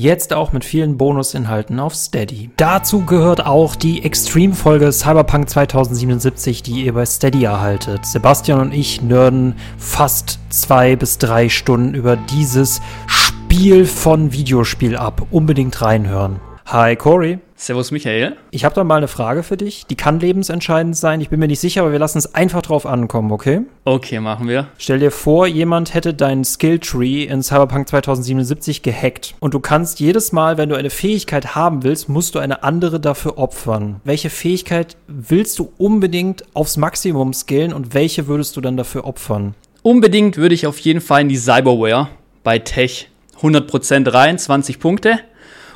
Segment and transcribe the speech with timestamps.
[0.00, 2.48] Jetzt auch mit vielen Bonusinhalten auf Steady.
[2.56, 8.06] Dazu gehört auch die Extreme-Folge Cyberpunk 2077, die ihr bei Steady erhaltet.
[8.06, 15.26] Sebastian und ich nörden fast zwei bis drei Stunden über dieses Spiel von Videospiel ab.
[15.30, 16.40] Unbedingt reinhören.
[16.64, 17.38] Hi Cory.
[17.60, 18.36] Servus Michael.
[18.52, 19.84] Ich habe da mal eine Frage für dich.
[19.84, 21.20] Die kann lebensentscheidend sein.
[21.20, 23.60] Ich bin mir nicht sicher, aber wir lassen es einfach drauf ankommen, okay?
[23.84, 24.68] Okay, machen wir.
[24.78, 29.34] Stell dir vor, jemand hätte deinen Skilltree in Cyberpunk 2077 gehackt.
[29.40, 32.98] Und du kannst jedes Mal, wenn du eine Fähigkeit haben willst, musst du eine andere
[32.98, 34.00] dafür opfern.
[34.04, 39.54] Welche Fähigkeit willst du unbedingt aufs Maximum skillen und welche würdest du dann dafür opfern?
[39.82, 42.08] Unbedingt würde ich auf jeden Fall in die Cyberware
[42.42, 43.10] bei Tech
[43.42, 45.18] 100% rein, 20 Punkte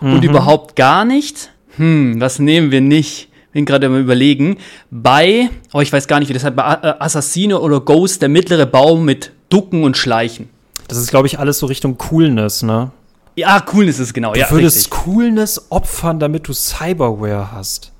[0.00, 0.14] mhm.
[0.14, 1.50] und überhaupt gar nicht.
[1.76, 3.28] Hm, was nehmen wir nicht?
[3.52, 4.56] Bin gerade mal überlegen.
[4.90, 8.28] Bei, oh, ich weiß gar nicht, wie das heißt, bei äh, Assassine oder Ghost, der
[8.28, 10.48] mittlere Baum mit Ducken und Schleichen.
[10.88, 12.90] Das ist, glaube ich, alles so Richtung Coolness, ne?
[13.36, 14.46] Ja, Coolness ist genau, du ja.
[14.48, 14.90] Du würdest richtig.
[14.90, 17.92] Coolness opfern, damit du Cyberware hast.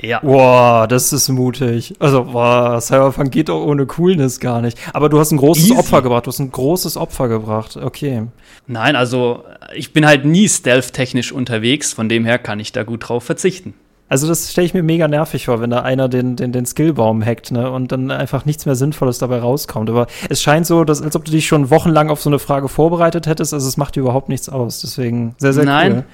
[0.00, 0.20] Ja.
[0.20, 1.94] Boah, das ist mutig.
[1.98, 4.78] Also, boah, Cyberpunk geht doch ohne Coolness gar nicht.
[4.92, 5.78] Aber du hast ein großes Easy.
[5.78, 6.26] Opfer gebracht.
[6.26, 7.76] Du hast ein großes Opfer gebracht.
[7.76, 8.24] Okay.
[8.66, 11.92] Nein, also, ich bin halt nie stealth-technisch unterwegs.
[11.92, 13.74] Von dem her kann ich da gut drauf verzichten.
[14.10, 17.22] Also das stelle ich mir mega nervig vor, wenn da einer den, den, den Skillbaum
[17.22, 19.90] hackt, ne, und dann einfach nichts mehr Sinnvolles dabei rauskommt.
[19.90, 22.70] Aber es scheint so, dass, als ob du dich schon wochenlang auf so eine Frage
[22.70, 23.52] vorbereitet hättest.
[23.52, 24.80] Also es macht dir überhaupt nichts aus.
[24.80, 25.92] Deswegen sehr, sehr Nein.
[25.92, 26.04] cool.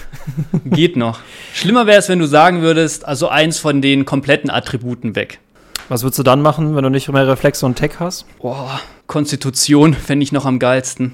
[0.64, 1.20] Geht noch.
[1.54, 5.40] Schlimmer wäre es, wenn du sagen würdest, also eins von den kompletten Attributen weg.
[5.88, 8.26] Was würdest du dann machen, wenn du nicht mehr Reflexe und Tech hast?
[8.38, 11.12] Boah, Konstitution fände ich noch am geilsten.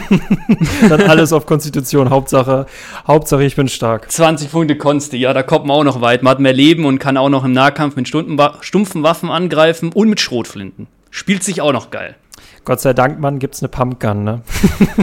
[0.88, 2.10] dann alles auf Konstitution.
[2.10, 2.66] Hauptsache,
[3.06, 4.10] Hauptsache ich bin stark.
[4.10, 6.22] 20 Punkte Konsti, ja, da kommt man auch noch weit.
[6.22, 10.08] Man hat mehr Leben und kann auch noch im Nahkampf mit stumpfen Waffen angreifen und
[10.08, 10.86] mit Schrotflinten.
[11.10, 12.16] Spielt sich auch noch geil.
[12.64, 14.42] Gott sei Dank, Mann, gibt es eine Pumpgun, ne?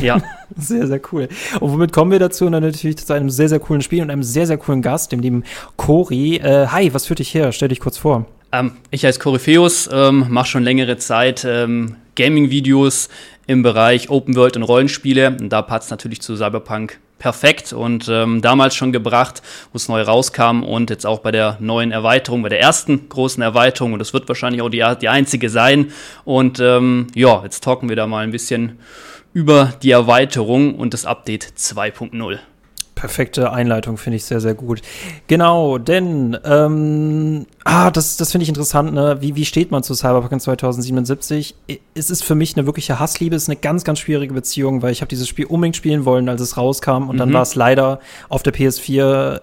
[0.01, 0.21] Ja.
[0.55, 1.27] sehr, sehr cool.
[1.59, 2.45] Und womit kommen wir dazu?
[2.45, 5.11] Und dann natürlich zu einem sehr, sehr coolen Spiel und einem sehr, sehr coolen Gast,
[5.11, 5.43] dem lieben
[5.77, 6.37] Cory.
[6.37, 7.51] Äh, hi, was führt dich her?
[7.51, 8.25] Stell dich kurz vor.
[8.51, 13.09] Ähm, ich heiße Corypheus, ähm, mache schon längere Zeit ähm, Gaming-Videos
[13.47, 15.37] im Bereich Open World und Rollenspiele.
[15.39, 19.41] Und da passt natürlich zu Cyberpunk perfekt und ähm, damals schon gebracht,
[19.71, 23.41] wo es neu rauskam und jetzt auch bei der neuen Erweiterung, bei der ersten großen
[23.41, 25.91] Erweiterung und das wird wahrscheinlich auch die, die einzige sein.
[26.25, 28.79] Und ähm, ja, jetzt talken wir da mal ein bisschen
[29.35, 32.39] über die Erweiterung und das Update 2.0
[32.95, 34.81] perfekte Einleitung, finde ich sehr, sehr gut.
[35.27, 39.17] Genau, denn, ähm, ah, das, das finde ich interessant, ne?
[39.19, 41.55] Wie, wie steht man zu Cyberpunk 2077?
[41.93, 44.91] Es ist für mich eine wirkliche Hassliebe, es ist eine ganz, ganz schwierige Beziehung, weil
[44.91, 47.19] ich habe dieses Spiel unbedingt spielen wollen, als es rauskam und mhm.
[47.19, 49.39] dann war es leider auf der PS4 äh,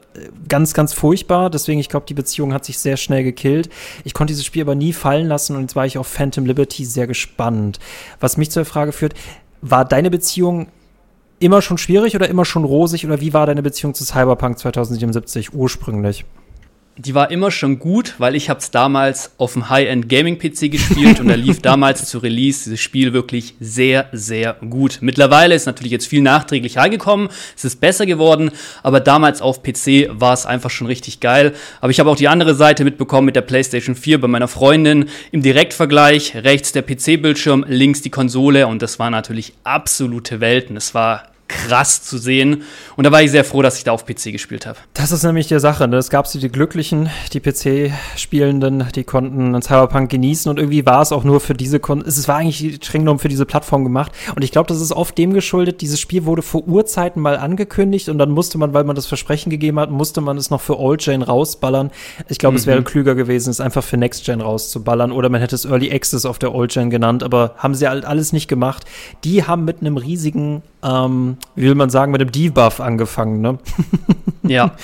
[0.48, 1.50] ganz, ganz furchtbar.
[1.50, 3.68] Deswegen, ich glaube, die Beziehung hat sich sehr schnell gekillt.
[4.04, 6.84] Ich konnte dieses Spiel aber nie fallen lassen und jetzt war ich auf Phantom Liberty
[6.84, 7.78] sehr gespannt.
[8.18, 9.14] Was mich zur Frage führt,
[9.62, 10.66] war deine Beziehung
[11.38, 15.54] immer schon schwierig oder immer schon rosig oder wie war deine Beziehung zu Cyberpunk 2077
[15.54, 16.24] ursprünglich?
[16.98, 20.70] Die war immer schon gut, weil ich habe es damals auf dem High-End Gaming PC
[20.70, 24.98] gespielt und da lief damals zu Release dieses Spiel wirklich sehr sehr gut.
[25.00, 28.50] Mittlerweile ist natürlich jetzt viel nachträglich reingekommen, es ist besser geworden,
[28.82, 31.54] aber damals auf PC war es einfach schon richtig geil.
[31.80, 35.08] Aber ich habe auch die andere Seite mitbekommen mit der PlayStation 4 bei meiner Freundin
[35.30, 40.76] im Direktvergleich, rechts der PC-Bildschirm, links die Konsole und das war natürlich absolute Welten.
[40.76, 42.62] Es war krass zu sehen.
[42.96, 44.78] Und da war ich sehr froh, dass ich da auf PC gespielt habe.
[44.94, 45.86] Das ist nämlich die Sache.
[45.88, 45.96] Ne?
[45.96, 51.12] Es gab so die Glücklichen, die PC-Spielenden, die konnten Cyberpunk genießen und irgendwie war es
[51.12, 54.12] auch nur für diese, Kon es war eigentlich streng genommen für diese Plattform gemacht.
[54.34, 58.08] Und ich glaube, das ist oft dem geschuldet, dieses Spiel wurde vor Urzeiten mal angekündigt
[58.08, 60.78] und dann musste man, weil man das Versprechen gegeben hat, musste man es noch für
[60.78, 61.90] Old Gen rausballern.
[62.28, 62.58] Ich glaube, mhm.
[62.58, 62.84] es wäre mhm.
[62.84, 66.38] klüger gewesen, es einfach für Next Gen rauszuballern oder man hätte es Early Access auf
[66.38, 68.84] der Old Gen genannt, aber haben sie halt alles nicht gemacht.
[69.24, 73.58] Die haben mit einem riesigen ähm, wie will man sagen, mit dem Debuff angefangen, ne?
[74.44, 74.74] Ja.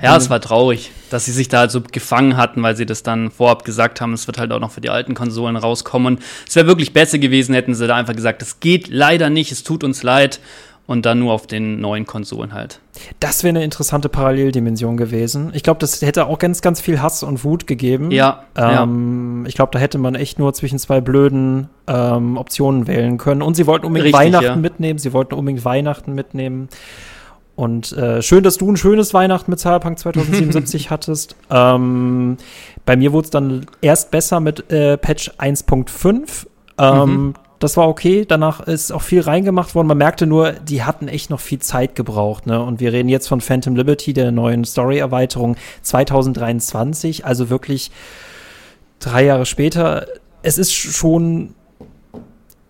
[0.00, 3.02] Ja, es war traurig, dass sie sich da halt so gefangen hatten, weil sie das
[3.02, 6.20] dann vorab gesagt haben, es wird halt auch noch für die alten Konsolen rauskommen.
[6.46, 9.64] Es wäre wirklich besser gewesen, hätten sie da einfach gesagt, es geht leider nicht, es
[9.64, 10.38] tut uns leid
[10.88, 12.80] und dann nur auf den neuen Konsolen halt.
[13.20, 15.50] Das wäre eine interessante Paralleldimension gewesen.
[15.52, 18.10] Ich glaube, das hätte auch ganz, ganz viel Hass und Wut gegeben.
[18.10, 18.44] Ja.
[18.56, 19.48] Ähm, ja.
[19.48, 23.42] Ich glaube, da hätte man echt nur zwischen zwei blöden ähm, Optionen wählen können.
[23.42, 24.56] Und sie wollten unbedingt Richtig, Weihnachten ja.
[24.56, 24.98] mitnehmen.
[24.98, 26.70] Sie wollten unbedingt Weihnachten mitnehmen.
[27.54, 31.36] Und äh, schön, dass du ein schönes Weihnachten mit Cyberpunk 2077 hattest.
[31.50, 32.38] Ähm,
[32.86, 36.46] bei mir wurde es dann erst besser mit äh, Patch 1.5.
[36.78, 38.24] Ähm, mhm das war okay.
[38.26, 39.88] Danach ist auch viel reingemacht worden.
[39.88, 42.46] Man merkte nur, die hatten echt noch viel Zeit gebraucht.
[42.46, 42.62] Ne?
[42.62, 47.24] Und wir reden jetzt von Phantom Liberty, der neuen Story-Erweiterung 2023.
[47.24, 47.90] Also wirklich
[49.00, 50.06] drei Jahre später.
[50.42, 51.54] Es ist schon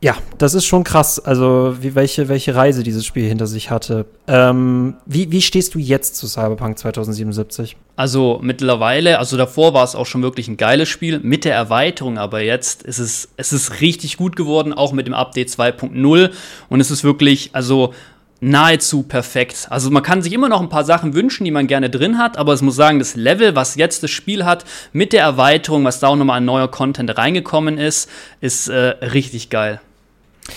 [0.01, 1.19] Ja, das ist schon krass.
[1.19, 4.07] Also, wie, welche, welche Reise dieses Spiel hinter sich hatte.
[4.29, 7.77] Ähm, wie, wie stehst du jetzt zu Cyberpunk 2077?
[7.97, 11.19] Also mittlerweile, also davor war es auch schon wirklich ein geiles Spiel.
[11.19, 15.15] Mit der Erweiterung aber jetzt ist es, es ist richtig gut geworden, auch mit dem
[15.15, 16.31] Update 2.0.
[16.69, 17.93] Und es ist wirklich, also
[18.41, 19.67] nahezu perfekt.
[19.69, 22.37] Also man kann sich immer noch ein paar Sachen wünschen, die man gerne drin hat,
[22.37, 25.99] aber es muss sagen, das Level, was jetzt das Spiel hat, mit der Erweiterung, was
[25.99, 28.09] da auch nochmal an neuer Content reingekommen ist,
[28.41, 29.81] ist äh, richtig geil.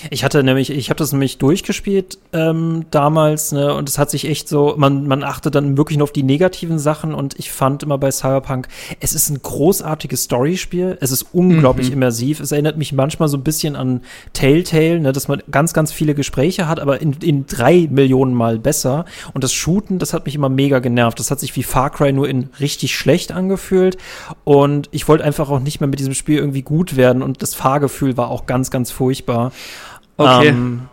[0.09, 4.27] Ich hatte nämlich, ich habe das nämlich durchgespielt ähm, damals, ne, und es hat sich
[4.27, 7.83] echt so, man, man achtet dann wirklich nur auf die negativen Sachen und ich fand
[7.83, 8.67] immer bei Cyberpunk,
[8.99, 11.93] es ist ein großartiges Storyspiel, es ist unglaublich mhm.
[11.93, 14.01] immersiv, es erinnert mich manchmal so ein bisschen an
[14.33, 18.59] Telltale, ne, dass man ganz, ganz viele Gespräche hat, aber in, in drei Millionen Mal
[18.59, 21.89] besser und das Shooten, das hat mich immer mega genervt, das hat sich wie Far
[21.89, 23.97] Cry nur in richtig schlecht angefühlt
[24.45, 27.55] und ich wollte einfach auch nicht mehr mit diesem Spiel irgendwie gut werden und das
[27.55, 29.51] Fahrgefühl war auch ganz, ganz furchtbar.
[30.17, 30.49] Okay.
[30.49, 30.89] Ähm,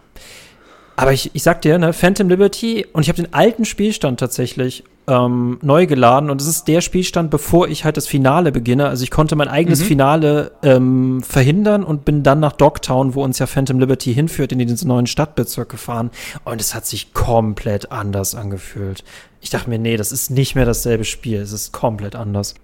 [0.97, 4.83] aber ich, ich sag dir, ne, Phantom Liberty, und ich habe den alten Spielstand tatsächlich
[5.07, 8.89] ähm, neu geladen und es ist der Spielstand, bevor ich halt das Finale beginne.
[8.89, 9.85] Also ich konnte mein eigenes mhm.
[9.85, 14.59] Finale ähm, verhindern und bin dann nach Dogtown, wo uns ja Phantom Liberty hinführt, in
[14.59, 16.11] diesen neuen Stadtbezirk gefahren.
[16.45, 19.05] Und es hat sich komplett anders angefühlt.
[19.41, 21.41] Ich dachte mir, nee, das ist nicht mehr dasselbe Spiel.
[21.41, 22.55] Es ist komplett anders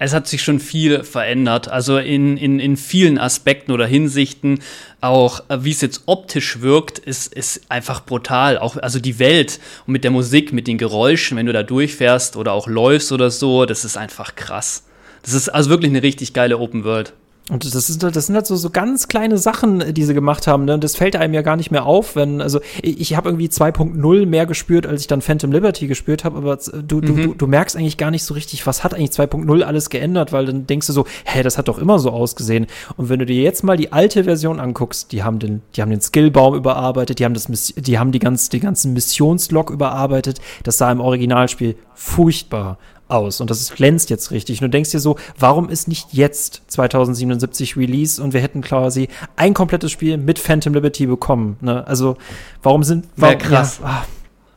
[0.00, 1.68] es hat sich schon viel verändert.
[1.68, 4.60] Also in, in, in vielen Aspekten oder Hinsichten,
[5.00, 8.58] auch äh, wie es jetzt optisch wirkt, ist, ist einfach brutal.
[8.58, 12.36] Auch, also die Welt und mit der Musik, mit den Geräuschen, wenn du da durchfährst
[12.36, 14.84] oder auch läufst oder so, das ist einfach krass.
[15.22, 17.12] Das ist also wirklich eine richtig geile Open World.
[17.50, 20.66] Und das, ist, das sind halt so, so ganz kleine Sachen, die sie gemacht haben.
[20.66, 20.78] Ne?
[20.78, 24.26] Das fällt einem ja gar nicht mehr auf, wenn, also ich, ich habe irgendwie 2.0
[24.26, 27.06] mehr gespürt, als ich dann Phantom Liberty gespürt habe, aber du, mhm.
[27.06, 30.46] du, du merkst eigentlich gar nicht so richtig, was hat eigentlich 2.0 alles geändert, weil
[30.46, 32.66] dann denkst du so, hä, das hat doch immer so ausgesehen.
[32.96, 35.90] Und wenn du dir jetzt mal die alte Version anguckst, die haben den, die haben
[35.90, 40.40] den Skillbaum überarbeitet, die haben das, die haben die ganz, die ganzen Missionslog überarbeitet.
[40.64, 42.78] Das sah im Originalspiel furchtbar
[43.08, 44.60] aus und das glänzt jetzt richtig.
[44.60, 49.08] Und du denkst dir so, warum ist nicht jetzt 2077 Release und wir hätten quasi
[49.36, 51.56] ein komplettes Spiel mit Phantom Liberty bekommen?
[51.60, 51.86] Ne?
[51.86, 52.16] Also,
[52.62, 53.06] warum sind.
[53.16, 53.80] Warum, krass.
[53.82, 54.06] Ja, ah.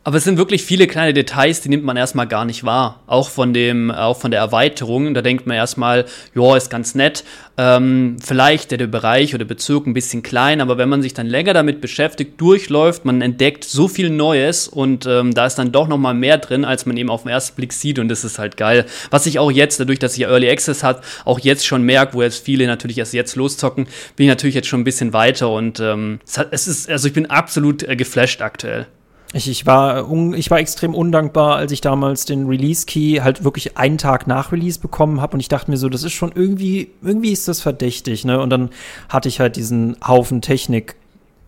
[0.04, 3.02] Aber es sind wirklich viele kleine Details, die nimmt man erstmal gar nicht wahr.
[3.06, 5.14] Auch von dem, auch von der Erweiterung.
[5.14, 7.22] Da denkt man erstmal, ja, ist ganz nett.
[7.56, 11.54] Ähm, vielleicht der, Bereich oder Bezirk ein bisschen klein, aber wenn man sich dann länger
[11.54, 15.98] damit beschäftigt, durchläuft, man entdeckt so viel Neues und ähm, da ist dann doch noch
[15.98, 18.56] mal mehr drin, als man eben auf den ersten Blick sieht und das ist halt
[18.56, 18.86] geil.
[19.10, 22.14] Was ich auch jetzt, dadurch, dass ich ja Early Access hat, auch jetzt schon merke,
[22.14, 23.84] wo jetzt viele natürlich erst jetzt loszocken,
[24.16, 26.18] bin ich natürlich jetzt schon ein bisschen weiter und ähm,
[26.50, 28.86] es ist, also ich bin absolut äh, geflasht aktuell.
[29.32, 33.78] Ich, ich, war un, ich war extrem undankbar, als ich damals den Release-Key halt wirklich
[33.78, 36.90] einen Tag nach Release bekommen habe und ich dachte mir so, das ist schon irgendwie,
[37.02, 38.40] irgendwie ist das verdächtig, ne?
[38.40, 38.70] Und dann
[39.08, 40.96] hatte ich halt diesen Haufen Technik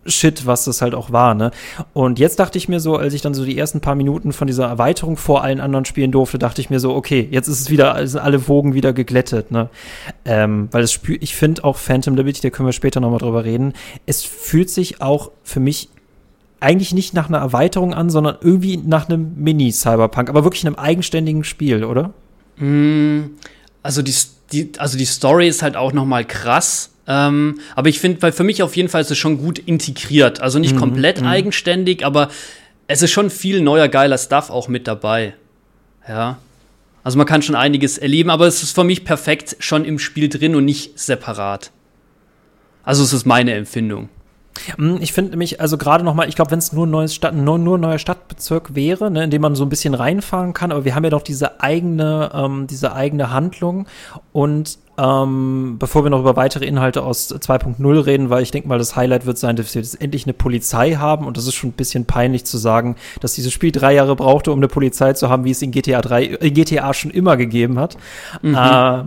[0.07, 1.49] Shit, was das halt auch war, ne?
[1.93, 4.45] Und jetzt dachte ich mir so, als ich dann so die ersten paar Minuten von
[4.45, 7.69] dieser Erweiterung vor allen anderen spielen durfte, dachte ich mir so, okay, jetzt ist es
[7.71, 9.69] wieder, sind alle Wogen wieder geglättet, ne?
[10.23, 13.45] Ähm, weil das Spiel, ich finde auch Phantom Liberty, da können wir später nochmal drüber
[13.45, 13.73] reden,
[14.05, 15.89] es fühlt sich auch für mich
[16.59, 21.43] eigentlich nicht nach einer Erweiterung an, sondern irgendwie nach einem Mini-Cyberpunk, aber wirklich einem eigenständigen
[21.43, 22.13] Spiel, oder?
[22.57, 23.31] Mm,
[23.83, 24.13] also die,
[24.51, 26.91] die, also die Story ist halt auch noch mal krass.
[27.07, 30.41] Ähm, aber ich finde, weil für mich auf jeden Fall ist es schon gut integriert.
[30.41, 31.27] Also nicht mhm, komplett mhm.
[31.27, 32.29] eigenständig, aber
[32.87, 35.35] es ist schon viel neuer, geiler Stuff auch mit dabei.
[36.07, 36.37] Ja.
[37.03, 40.29] Also man kann schon einiges erleben, aber es ist für mich perfekt schon im Spiel
[40.29, 41.71] drin und nicht separat.
[42.83, 44.09] Also es ist meine Empfindung.
[44.77, 47.57] Hm, ich finde nämlich, also gerade nochmal, ich glaube, wenn es nur, neues Stadt, nur,
[47.57, 50.95] nur neuer Stadtbezirk wäre, ne, in dem man so ein bisschen reinfahren kann, aber wir
[50.95, 53.87] haben ja doch diese eigene, ähm, diese eigene Handlung
[54.31, 58.77] und ähm, bevor wir noch über weitere Inhalte aus 2.0 reden, weil ich denke mal,
[58.77, 61.71] das Highlight wird sein, dass wir jetzt endlich eine Polizei haben und das ist schon
[61.71, 65.29] ein bisschen peinlich zu sagen, dass dieses Spiel drei Jahre brauchte, um eine Polizei zu
[65.29, 67.97] haben, wie es in GTA 3, in GTA schon immer gegeben hat.
[68.41, 68.55] Mhm.
[68.55, 69.03] Äh,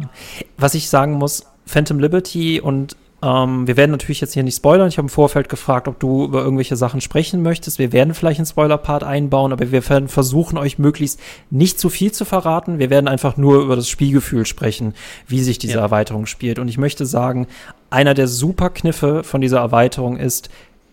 [0.59, 4.89] was ich sagen muss, Phantom Liberty und ähm, wir werden natürlich jetzt hier nicht spoilern.
[4.89, 7.79] Ich habe im Vorfeld gefragt, ob du über irgendwelche Sachen sprechen möchtest.
[7.79, 11.19] Wir werden vielleicht einen Spoiler-Part einbauen, aber wir werden versuchen, euch möglichst
[11.51, 12.79] nicht zu viel zu verraten.
[12.79, 14.95] Wir werden einfach nur über das Spielgefühl sprechen,
[15.27, 15.81] wie sich diese ja.
[15.81, 16.61] Erweiterung spielt.
[16.61, 17.49] Und ich möchte sagen,
[17.91, 20.49] einer der super Kniffe von dieser Erweiterung ist,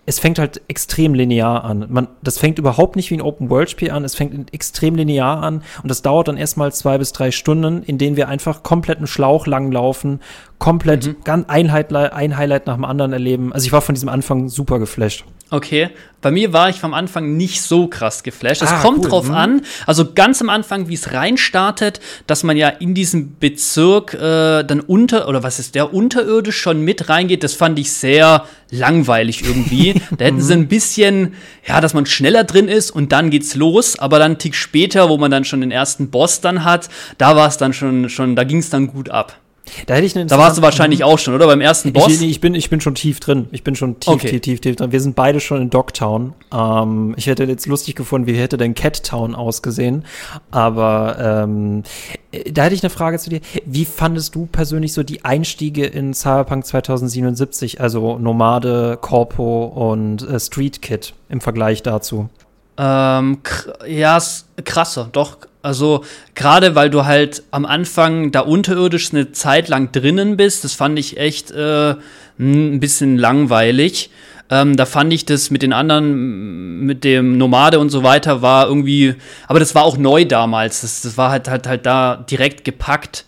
[0.06, 1.86] es fängt halt extrem linear an.
[1.90, 4.04] Man, das fängt überhaupt nicht wie ein Open-World-Spiel an.
[4.04, 7.98] Es fängt extrem linear an und das dauert dann erstmal zwei bis drei Stunden, in
[7.98, 10.22] denen wir einfach kompletten Schlauch langlaufen,
[10.60, 11.16] komplett mhm.
[11.24, 13.52] ganz ein Highlight, ein Highlight nach dem anderen erleben.
[13.54, 15.26] Also ich war von diesem Anfang super geflasht.
[15.52, 15.90] Okay,
[16.22, 18.64] bei mir war ich vom Anfang nicht so krass geflasht.
[18.64, 19.10] Es Ah, kommt cool.
[19.12, 19.36] drauf Mhm.
[19.36, 24.64] an, also ganz am Anfang, wie es reinstartet, dass man ja in diesem Bezirk äh,
[24.64, 29.44] dann unter, oder was ist der, unterirdisch schon mit reingeht, das fand ich sehr langweilig
[29.46, 30.02] irgendwie.
[30.18, 31.36] da hätten sie ein bisschen,
[31.68, 35.10] ja, dass man schneller drin ist und dann geht's los, aber dann einen Tick später,
[35.10, 38.36] wo man dann schon den ersten Boss dann hat, da war es dann schon, schon,
[38.36, 39.38] da ging es dann gut ab.
[39.86, 41.48] Da hätte ich Da warst du wahrscheinlich auch schon, oder?
[41.48, 42.22] Beim ersten Boss?
[42.22, 43.48] Ich, ich, bin, ich bin schon tief drin.
[43.52, 44.30] Ich bin schon tief, Okay.
[44.30, 44.92] tief, tief, tief drin.
[44.92, 46.34] Wir sind beide schon in Dogtown.
[46.54, 50.06] Ähm, ich hätte jetzt lustig gefunden, wie hätte denn Cat Town ausgesehen.
[50.52, 51.84] Aber ähm,
[52.32, 53.42] äh, da hätte ich eine Frage zu dir.
[53.66, 60.40] Wie fandest du persönlich so die Einstiege in Cyberpunk 2077, also Nomade, Corpo und äh,
[60.40, 62.30] Street Kid im Vergleich dazu?
[62.78, 63.40] Ähm,
[63.88, 64.18] ja,
[64.64, 65.38] krasser, doch.
[65.66, 66.04] Also,
[66.36, 71.00] gerade weil du halt am Anfang da unterirdisch eine Zeit lang drinnen bist, das fand
[71.00, 71.96] ich echt äh,
[72.40, 74.12] ein bisschen langweilig.
[74.52, 78.68] Ähm, da fand ich das mit den anderen, mit dem Nomade und so weiter, war
[78.68, 79.16] irgendwie,
[79.48, 80.82] aber das war auch neu damals.
[80.82, 83.26] Das, das war halt, halt, halt da direkt gepackt.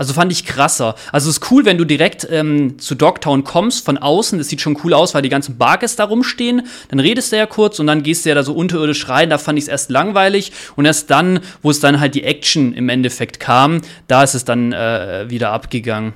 [0.00, 0.94] Also fand ich krasser.
[1.12, 4.38] Also es ist cool, wenn du direkt ähm, zu Dogtown kommst von außen.
[4.38, 6.62] Das sieht schon cool aus, weil die ganzen Barkes da rumstehen.
[6.88, 9.28] Dann redest du ja kurz und dann gehst du ja da so unterirdisch rein.
[9.28, 10.52] Da fand ich es erst langweilig.
[10.74, 14.46] Und erst dann, wo es dann halt die Action im Endeffekt kam, da ist es
[14.46, 16.14] dann äh, wieder abgegangen.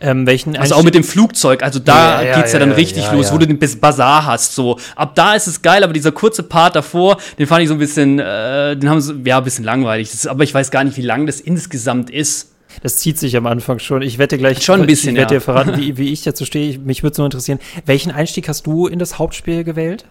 [0.00, 2.76] Ähm, welchen Also auch mit dem Flugzeug, also da Ja, ja, geht's ja, ja, dann
[2.76, 4.54] richtig los, wo du den Bazar hast.
[4.54, 7.74] So, ab da ist es geil, aber dieser kurze Part davor, den fand ich so
[7.74, 10.12] ein bisschen, äh, den haben sie, ja, ein bisschen langweilig.
[10.12, 12.52] Das ist, aber ich weiß gar nicht, wie lang das insgesamt ist.
[12.82, 14.02] Das zieht sich am Anfang schon.
[14.02, 15.38] Ich wette gleich, Schon ein bisschen, ich werde ja.
[15.38, 16.70] dir verraten, wie, wie ich dazu stehe.
[16.70, 20.04] Ich- Mich würde nur interessieren, welchen Einstieg hast du in das Hauptspiel gewählt?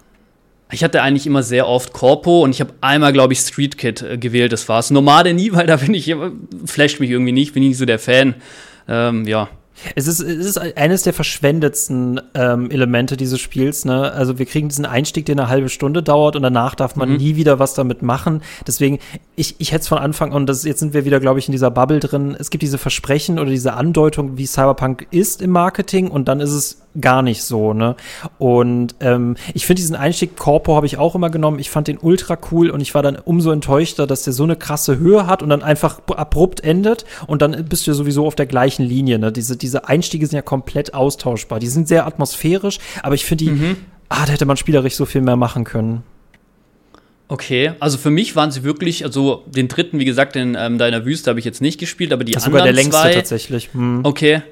[0.71, 4.01] Ich hatte eigentlich immer sehr oft Corpo und ich habe einmal, glaube ich, Street Kid
[4.01, 4.51] äh, gewählt.
[4.51, 4.89] Das war's.
[4.89, 6.31] Nomade nie, weil da bin ich, immer-
[6.65, 8.33] flasht mich irgendwie nicht, bin ich nicht so der Fan.
[8.87, 9.47] Ähm, ja.
[9.95, 13.85] Es ist, es ist eines der verschwendetsten ähm, Elemente dieses Spiels.
[13.85, 14.11] Ne?
[14.11, 17.17] Also wir kriegen diesen Einstieg, der eine halbe Stunde dauert und danach darf man Mhm.
[17.17, 18.41] nie wieder was damit machen.
[18.65, 18.99] Deswegen,
[19.35, 21.47] ich, ich hätte es von Anfang an, und das, jetzt sind wir wieder, glaube ich,
[21.47, 22.35] in dieser Bubble drin.
[22.39, 26.51] Es gibt diese Versprechen oder diese Andeutung, wie Cyberpunk ist im Marketing und dann ist
[26.51, 27.73] es gar nicht so.
[27.73, 27.95] Ne?
[28.37, 31.59] Und ähm, ich finde diesen Einstieg Corpo habe ich auch immer genommen.
[31.59, 34.55] Ich fand den ultra cool und ich war dann umso enttäuschter, dass der so eine
[34.55, 38.35] krasse Höhe hat und dann einfach abrupt endet und dann bist du ja sowieso auf
[38.35, 39.19] der gleichen Linie.
[39.19, 39.31] Ne?
[39.31, 41.59] Diese, diese Einstiege sind ja komplett austauschbar.
[41.59, 43.77] Die sind sehr atmosphärisch, aber ich finde die, Mhm.
[44.09, 46.03] ah, da hätte man spielerisch so viel mehr machen können.
[47.27, 51.05] Okay, also für mich waren sie wirklich, also den dritten, wie gesagt, in ähm, deiner
[51.05, 53.13] Wüste habe ich jetzt nicht gespielt, aber die Das ist sogar anderen der längste zwei,
[53.15, 53.69] tatsächlich.
[53.73, 54.01] Hm.
[54.03, 54.43] Okay.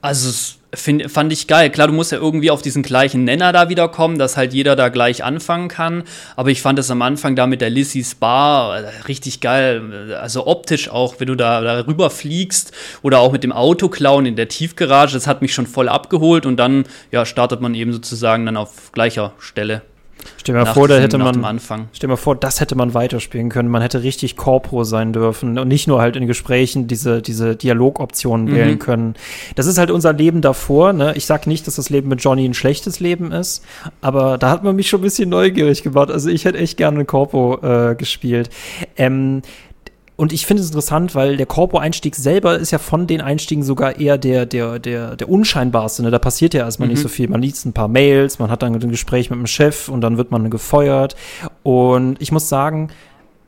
[0.00, 1.70] Also es find, fand ich geil.
[1.70, 4.76] Klar, du musst ja irgendwie auf diesen gleichen Nenner da wieder kommen, dass halt jeder
[4.76, 6.04] da gleich anfangen kann.
[6.36, 10.16] Aber ich fand es am Anfang da mit der Lissys Bar äh, richtig geil.
[10.20, 12.72] Also optisch auch, wenn du da, da rüber fliegst
[13.02, 16.46] oder auch mit dem Auto klauen in der Tiefgarage, das hat mich schon voll abgeholt
[16.46, 19.82] und dann ja, startet man eben sozusagen dann auf gleicher Stelle.
[20.36, 21.60] Stell dir mal vor, da hätte man,
[21.92, 23.68] stell mal vor, das hätte man weiterspielen können.
[23.68, 28.46] Man hätte richtig Corpo sein dürfen und nicht nur halt in Gesprächen diese, diese Dialogoptionen
[28.46, 28.54] Mhm.
[28.54, 29.14] wählen können.
[29.54, 31.12] Das ist halt unser Leben davor, ne?
[31.16, 33.64] Ich sag nicht, dass das Leben mit Johnny ein schlechtes Leben ist,
[34.00, 36.10] aber da hat man mich schon ein bisschen neugierig gemacht.
[36.10, 38.50] Also ich hätte echt gerne Corpo äh, gespielt.
[38.96, 39.42] Ähm,
[40.20, 43.98] und ich finde es interessant, weil der Corpo-Einstieg selber ist ja von den Einstiegen sogar
[43.98, 46.02] eher der, der, der, der unscheinbarste.
[46.02, 46.10] Ne?
[46.10, 46.92] Da passiert ja erstmal Mhm.
[46.94, 47.26] nicht so viel.
[47.28, 50.18] Man liest ein paar Mails, man hat dann ein Gespräch mit dem Chef und dann
[50.18, 51.16] wird man gefeuert.
[51.62, 52.90] Und ich muss sagen,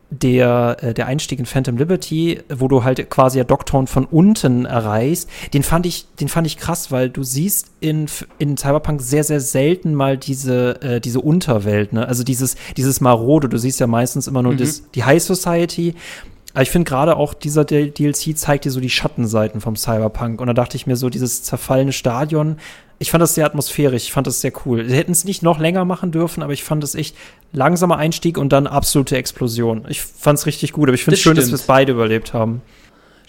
[0.09, 4.67] der, äh, der Einstieg in Phantom Liberty, wo du halt quasi ja Dogtown von unten
[4.67, 8.07] erreichst, den fand ich, den fand ich krass, weil du siehst in,
[8.39, 12.07] in Cyberpunk sehr, sehr selten mal diese, äh, diese Unterwelt, ne?
[12.07, 14.59] Also dieses, dieses Marode, du siehst ja meistens immer nur Mhm.
[14.59, 15.95] das, die High Society.
[16.53, 20.41] Aber ich finde gerade auch dieser DLC zeigt dir so die Schattenseiten vom Cyberpunk.
[20.41, 22.59] Und da dachte ich mir so, dieses zerfallene Stadion,
[22.99, 24.89] ich fand das sehr atmosphärisch, ich fand das sehr cool.
[24.89, 27.17] Sie hätten es nicht noch länger machen dürfen, aber ich fand es echt
[27.53, 29.85] langsamer Einstieg und dann absolute Explosion.
[29.89, 31.59] Ich fand es richtig gut, aber ich finde es schön, dass stimmt.
[31.59, 32.63] wir es beide überlebt haben.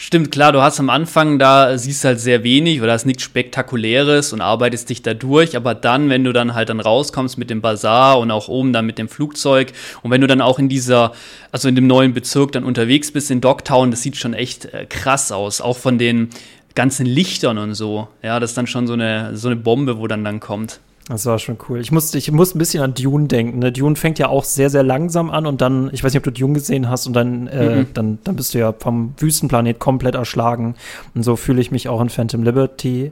[0.05, 4.33] Stimmt, klar, du hast am Anfang da, siehst halt sehr wenig oder hast nichts Spektakuläres
[4.33, 7.61] und arbeitest dich da durch, aber dann, wenn du dann halt dann rauskommst mit dem
[7.61, 11.13] Bazar und auch oben dann mit dem Flugzeug und wenn du dann auch in dieser,
[11.53, 14.85] also in dem neuen Bezirk dann unterwegs bist in Dogtown, das sieht schon echt äh,
[14.89, 16.31] krass aus, auch von den
[16.75, 18.09] ganzen Lichtern und so.
[18.21, 20.81] Ja, das ist dann schon so eine, so eine Bombe, wo dann dann kommt.
[21.09, 21.81] Das war schon cool.
[21.81, 23.59] Ich musste, ich musste ein bisschen an Dune denken.
[23.59, 23.73] Ne?
[23.73, 26.31] Dune fängt ja auch sehr, sehr langsam an und dann, ich weiß nicht, ob du
[26.31, 27.87] Dune gesehen hast, und dann, äh, Mhm.
[27.93, 30.75] dann, dann bist du ja vom Wüstenplanet komplett erschlagen.
[31.13, 33.11] Und so fühle ich mich auch in Phantom Liberty.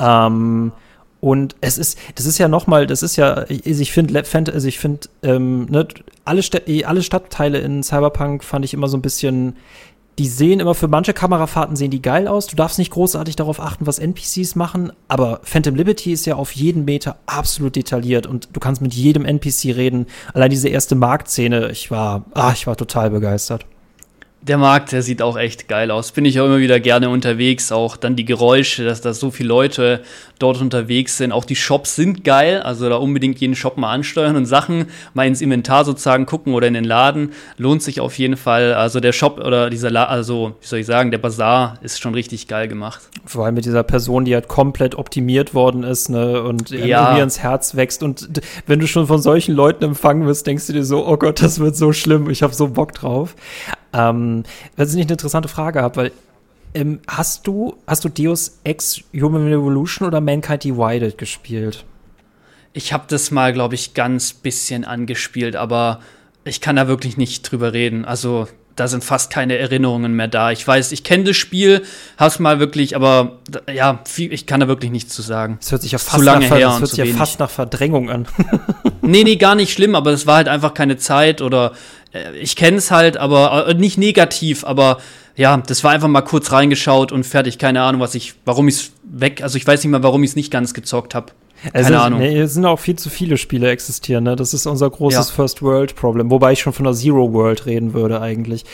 [0.00, 0.72] Ähm,
[1.20, 4.18] und es ist, das ist ja nochmal, das ist ja, ich finde,
[4.52, 5.86] also ich finde, ähm, ne,
[6.24, 9.54] alle, Städ- alle Stadtteile in Cyberpunk fand ich immer so ein bisschen,
[10.20, 12.46] die sehen immer für manche Kamerafahrten sehen die geil aus.
[12.46, 16.52] Du darfst nicht großartig darauf achten, was NPCs machen, aber Phantom Liberty ist ja auf
[16.52, 20.04] jeden Meter absolut detailliert und du kannst mit jedem NPC reden.
[20.34, 23.64] Allein diese erste Marktszene, ich war, ah, ich war total begeistert.
[24.42, 26.12] Der Markt, der sieht auch echt geil aus.
[26.12, 27.72] Bin ich auch immer wieder gerne unterwegs.
[27.72, 30.02] Auch dann die Geräusche, dass da so viele Leute
[30.40, 31.32] dort unterwegs sind.
[31.32, 32.60] Auch die Shops sind geil.
[32.62, 36.66] Also da unbedingt jeden Shop mal ansteuern und Sachen mal ins Inventar sozusagen gucken oder
[36.66, 37.32] in den Laden.
[37.56, 38.74] Lohnt sich auf jeden Fall.
[38.74, 42.14] Also der Shop oder dieser, La also wie soll ich sagen, der Bazar ist schon
[42.14, 43.02] richtig geil gemacht.
[43.24, 46.42] Vor allem mit dieser Person, die halt komplett optimiert worden ist, ne?
[46.42, 47.02] Und ja.
[47.02, 48.02] irgendwie ins Herz wächst.
[48.02, 48.28] Und
[48.66, 51.60] wenn du schon von solchen Leuten empfangen wirst, denkst du dir so, oh Gott, das
[51.60, 52.30] wird so schlimm.
[52.30, 53.36] Ich habe so Bock drauf.
[53.92, 54.44] Ähm,
[54.76, 56.12] was ich nicht eine interessante Frage habe, weil
[56.74, 61.84] ähm, hast du hast du Deus Ex Human Revolution oder Mankind Divided gespielt?
[62.72, 66.00] Ich habe das mal, glaube ich, ganz bisschen angespielt, aber
[66.44, 68.04] ich kann da wirklich nicht drüber reden.
[68.04, 68.46] Also
[68.80, 70.50] da sind fast keine Erinnerungen mehr da.
[70.50, 71.82] Ich weiß, ich kenne das Spiel,
[72.16, 73.38] hab's mal wirklich, aber
[73.72, 75.58] ja, viel, ich kann da wirklich nichts zu sagen.
[75.60, 78.26] Es hört sich ja fast, nach, her das hört sich ja fast nach Verdrängung an.
[79.02, 81.72] nee, nee, gar nicht schlimm, aber es war halt einfach keine Zeit oder
[82.14, 84.96] äh, ich kenne es halt, aber äh, nicht negativ, aber
[85.36, 87.58] ja, das war einfach mal kurz reingeschaut und fertig.
[87.58, 90.30] Keine Ahnung, was ich, warum ich es weg, also ich weiß nicht mal, warum ich
[90.30, 91.32] es nicht ganz gezockt habe.
[91.62, 92.20] Keine also, Ahnung.
[92.20, 94.34] Nee, es sind auch viel zu viele Spiele existieren, ne?
[94.34, 95.34] Das ist unser großes ja.
[95.34, 98.64] First World Problem, wobei ich schon von der Zero World reden würde eigentlich.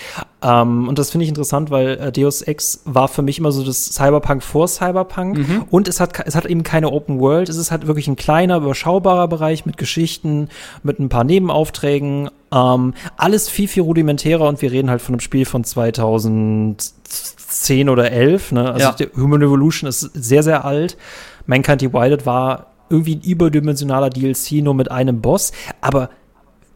[0.41, 3.65] Ähm, und das finde ich interessant, weil äh, Deus Ex war für mich immer so
[3.65, 5.65] das Cyberpunk vor Cyberpunk mhm.
[5.69, 8.59] und es hat es hat eben keine Open World, es ist halt wirklich ein kleiner
[8.59, 10.49] überschaubarer Bereich mit Geschichten,
[10.85, 15.21] mit ein paar Nebenaufträgen, ähm, alles viel viel rudimentärer und wir reden halt von einem
[15.21, 18.73] Spiel von 2010 oder 11, ne?
[18.73, 19.07] Also ja.
[19.17, 20.97] Human Revolution ist sehr sehr alt.
[21.47, 25.53] Mankind Divided war irgendwie ein überdimensionaler DLC nur mit einem Boss.
[25.81, 26.11] Aber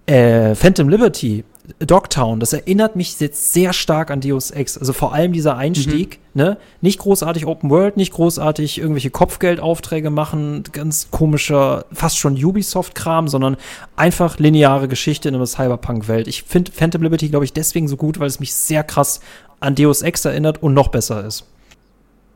[0.06, 1.44] äh, Phantom Liberty,
[1.78, 4.76] Dogtown, das erinnert mich jetzt sehr stark an Deus Ex.
[4.76, 6.42] Also vor allem dieser Einstieg, mhm.
[6.42, 6.56] ne?
[6.80, 13.56] Nicht großartig Open World, nicht großartig irgendwelche Kopfgeldaufträge machen, ganz komischer, fast schon Ubisoft-Kram, sondern
[13.96, 16.28] einfach lineare Geschichte in einer Cyberpunk-Welt.
[16.28, 19.20] Ich finde Phantom Liberty, glaube ich, deswegen so gut, weil es mich sehr krass
[19.60, 21.46] an Deus Ex erinnert und noch besser ist.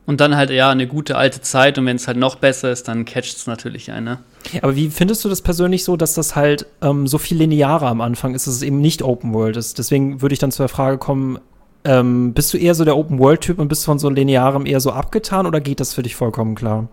[0.05, 2.87] Und dann halt ja eine gute alte Zeit und wenn es halt noch besser ist,
[2.87, 4.19] dann catcht es natürlich eine.
[4.61, 8.01] Aber wie findest du das persönlich so, dass das halt ähm, so viel linearer am
[8.01, 9.79] Anfang ist, dass es eben nicht Open World ist?
[9.79, 11.39] Deswegen würde ich dann zur Frage kommen,
[11.85, 14.79] ähm, bist du eher so der Open World Typ und bist von so linearem eher
[14.79, 16.87] so abgetan oder geht das für dich vollkommen klar?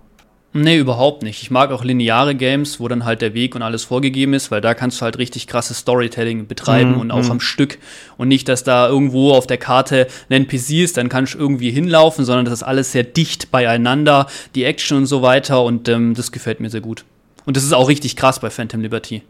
[0.55, 1.43] Nee, überhaupt nicht.
[1.43, 4.61] Ich mag auch lineare Games, wo dann halt der Weg und alles vorgegeben ist, weil
[4.61, 7.31] da kannst du halt richtig krasses Storytelling betreiben mm, und auch mm.
[7.31, 7.79] am Stück.
[8.19, 11.71] Und nicht, dass da irgendwo auf der Karte ein NPC ist, dann kannst du irgendwie
[11.71, 15.63] hinlaufen, sondern das ist alles sehr dicht beieinander, die Action und so weiter.
[15.63, 17.07] Und ähm, das gefällt mir sehr gut.
[17.47, 19.23] Und das ist auch richtig krass bei Phantom Liberty.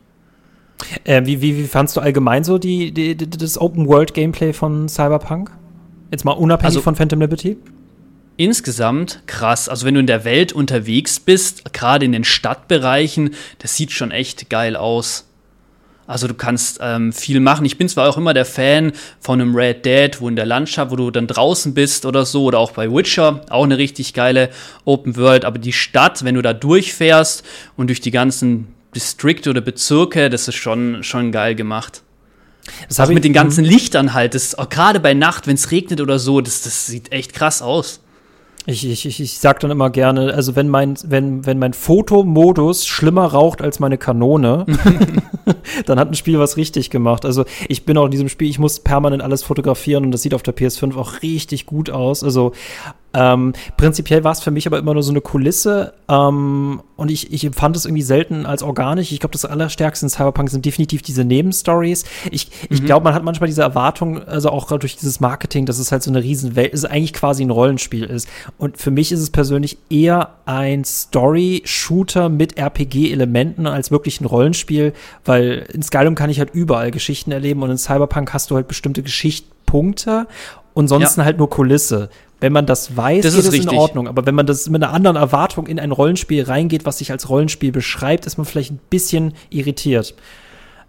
[1.04, 5.52] Äh, wie, wie, wie fandst du allgemein so die, die, das Open-World-Gameplay von Cyberpunk?
[6.11, 7.56] Jetzt mal unabhängig also, von Phantom Liberty?
[8.36, 9.68] Insgesamt krass.
[9.68, 14.10] Also wenn du in der Welt unterwegs bist, gerade in den Stadtbereichen, das sieht schon
[14.10, 15.26] echt geil aus.
[16.06, 17.64] Also du kannst ähm, viel machen.
[17.64, 20.90] Ich bin zwar auch immer der Fan von einem Red Dead, wo in der Landschaft,
[20.90, 24.50] wo du dann draußen bist oder so, oder auch bei Witcher, auch eine richtig geile
[24.84, 25.44] Open World.
[25.44, 27.44] Aber die Stadt, wenn du da durchfährst
[27.76, 32.02] und durch die ganzen Distrikte oder Bezirke, das ist schon, schon geil gemacht.
[32.88, 36.18] Das auch mit den ganzen Lichtern halt, das gerade bei Nacht, wenn es regnet oder
[36.18, 38.00] so, das, das sieht echt krass aus.
[38.66, 42.87] Ich, ich, ich, ich sag dann immer gerne, also wenn mein, wenn, wenn mein Fotomodus
[42.87, 44.66] schlimmer raucht als meine Kanone,
[45.87, 47.25] dann hat ein Spiel was richtig gemacht.
[47.25, 50.35] Also ich bin auch in diesem Spiel, ich muss permanent alles fotografieren und das sieht
[50.35, 52.22] auf der PS5 auch richtig gut aus.
[52.22, 52.53] Also
[53.14, 57.33] ähm, prinzipiell war es für mich aber immer nur so eine Kulisse ähm, und ich,
[57.33, 59.12] ich empfand es irgendwie selten als organisch.
[59.12, 62.05] Ich glaube, das Allerstärkste in Cyberpunk sind definitiv diese Nebenstories.
[62.31, 62.68] Ich, mhm.
[62.70, 65.92] ich glaube, man hat manchmal diese Erwartung, also auch gerade durch dieses Marketing, dass es
[65.92, 68.29] halt so eine Riesenwelt ist, eigentlich quasi ein Rollenspiel ist.
[68.57, 74.92] Und für mich ist es persönlich eher ein Story-Shooter mit RPG-Elementen als wirklich ein Rollenspiel,
[75.25, 78.68] weil in Skyrim kann ich halt überall Geschichten erleben und in Cyberpunk hast du halt
[78.68, 80.27] bestimmte Geschichtspunkte
[80.75, 81.25] und sonst ja.
[81.25, 82.09] halt nur Kulisse.
[82.42, 84.09] Wenn man das weiß, das ist es in Ordnung.
[84.09, 87.28] Aber wenn man das mit einer anderen Erwartung in ein Rollenspiel reingeht, was sich als
[87.28, 90.16] Rollenspiel beschreibt, ist man vielleicht ein bisschen irritiert.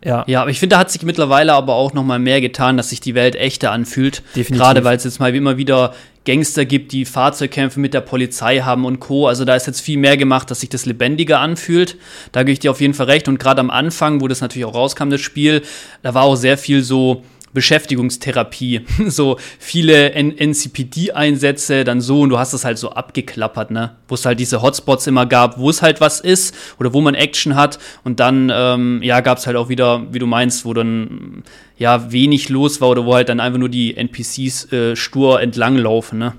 [0.04, 0.24] Ja.
[0.28, 2.89] ja, aber ich finde, da hat sich mittlerweile aber auch noch mal mehr getan, dass
[2.89, 4.24] sich die Welt echter anfühlt.
[4.36, 4.58] Definitiv.
[4.58, 5.94] Gerade weil es jetzt mal wie immer wieder
[6.26, 9.28] Gangster gibt, die Fahrzeugkämpfe mit der Polizei haben und Co.
[9.28, 11.98] Also da ist jetzt viel mehr gemacht, dass sich das lebendiger anfühlt.
[12.32, 13.28] Da gebe ich dir auf jeden Fall recht.
[13.28, 15.62] Und gerade am Anfang, wo das natürlich auch rauskam, das Spiel,
[16.02, 18.82] da war auch sehr viel so Beschäftigungstherapie.
[19.08, 23.96] so viele NCPD-Einsätze, dann so und du hast es halt so abgeklappert, ne?
[24.08, 27.16] Wo es halt diese Hotspots immer gab, wo es halt was ist oder wo man
[27.16, 30.74] Action hat und dann, ähm, ja, gab es halt auch wieder, wie du meinst, wo
[30.74, 31.44] dann
[31.78, 36.20] ja wenig los war oder wo halt dann einfach nur die NPCs äh, stur entlanglaufen,
[36.20, 36.34] ne?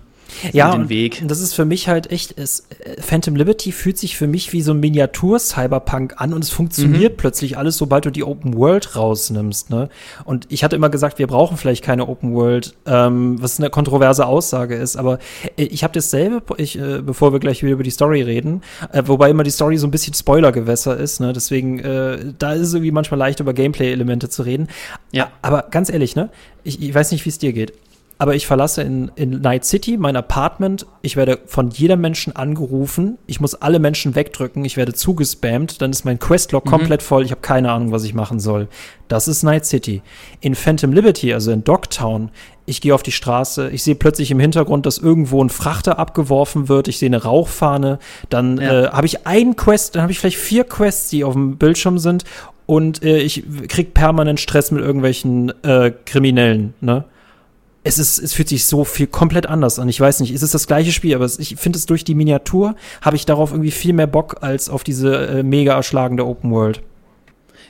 [0.53, 1.23] Ja, den Weg.
[1.27, 2.67] Das ist für mich halt echt, es,
[2.99, 7.17] Phantom Liberty fühlt sich für mich wie so ein Miniatur-Cyberpunk an und es funktioniert mhm.
[7.17, 9.71] plötzlich alles, sobald du die Open World rausnimmst.
[9.71, 9.89] Ne?
[10.25, 14.27] Und ich hatte immer gesagt, wir brauchen vielleicht keine Open World, ähm, was eine kontroverse
[14.27, 15.19] Aussage ist, aber
[15.57, 19.03] äh, ich habe dasselbe, ich, äh, bevor wir gleich wieder über die Story reden, äh,
[19.07, 21.33] wobei immer die Story so ein bisschen Spoilergewässer ist, ne?
[21.33, 24.69] deswegen, äh, da ist es irgendwie manchmal leicht, über Gameplay-Elemente zu reden.
[25.13, 25.31] Ja.
[25.43, 26.31] Aber ganz ehrlich, ne?
[26.63, 27.73] Ich, ich weiß nicht, wie es dir geht
[28.17, 30.87] aber ich verlasse in, in Night City mein Apartment.
[31.03, 33.19] Ich werde von jedem Menschen angerufen.
[33.27, 34.65] Ich muss alle Menschen wegdrücken.
[34.65, 35.83] Ich werde zugespammt.
[35.83, 36.71] Dann ist mein Questlog mhm.
[36.71, 37.25] komplett voll.
[37.25, 38.69] Ich habe keine Ahnung, was ich machen soll.
[39.09, 40.03] Das ist Night City.
[40.41, 42.31] In Phantom Liberty, also in Dogtown,
[42.67, 46.69] ich gehe auf die Straße, ich sehe plötzlich im Hintergrund, dass irgendwo ein Frachter abgeworfen
[46.69, 47.99] wird, ich sehe eine Rauchfahne,
[48.31, 48.85] dann ja.
[48.85, 51.99] äh, habe ich einen Quest, dann habe ich vielleicht vier Quests, die auf dem Bildschirm
[51.99, 52.25] sind
[52.65, 57.05] und äh, ich krieg permanent Stress mit irgendwelchen äh, Kriminellen, ne?
[57.85, 59.89] Es ist, es fühlt sich so viel komplett anders an.
[59.89, 62.75] Ich weiß nicht, es ist das gleiche Spiel, aber ich finde es durch die Miniatur
[63.03, 66.83] habe ich darauf irgendwie viel mehr Bock als auf diese äh, mega erschlagende Open World.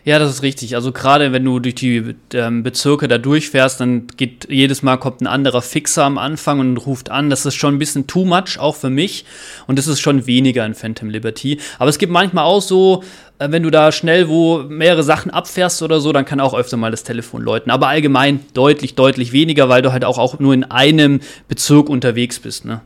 [0.07, 0.75] Ja, das ist richtig.
[0.75, 5.23] Also gerade wenn du durch die ähm, Bezirke da durchfährst, dann geht jedes Mal kommt
[5.23, 7.31] ein anderer Fixer am Anfang und ruft an.
[7.31, 9.25] Das ist schon ein bisschen too much, auch für mich.
[9.67, 11.59] Und das ist schon weniger in Phantom Liberty.
[11.79, 13.03] Aber es gibt manchmal auch so,
[13.39, 16.77] äh, wenn du da schnell wo mehrere Sachen abfährst oder so, dann kann auch öfter
[16.77, 17.71] mal das Telefon läuten.
[17.71, 22.41] Aber allgemein deutlich, deutlich weniger, weil du halt auch, auch nur in einem Bezirk unterwegs
[22.41, 22.83] bist, ne?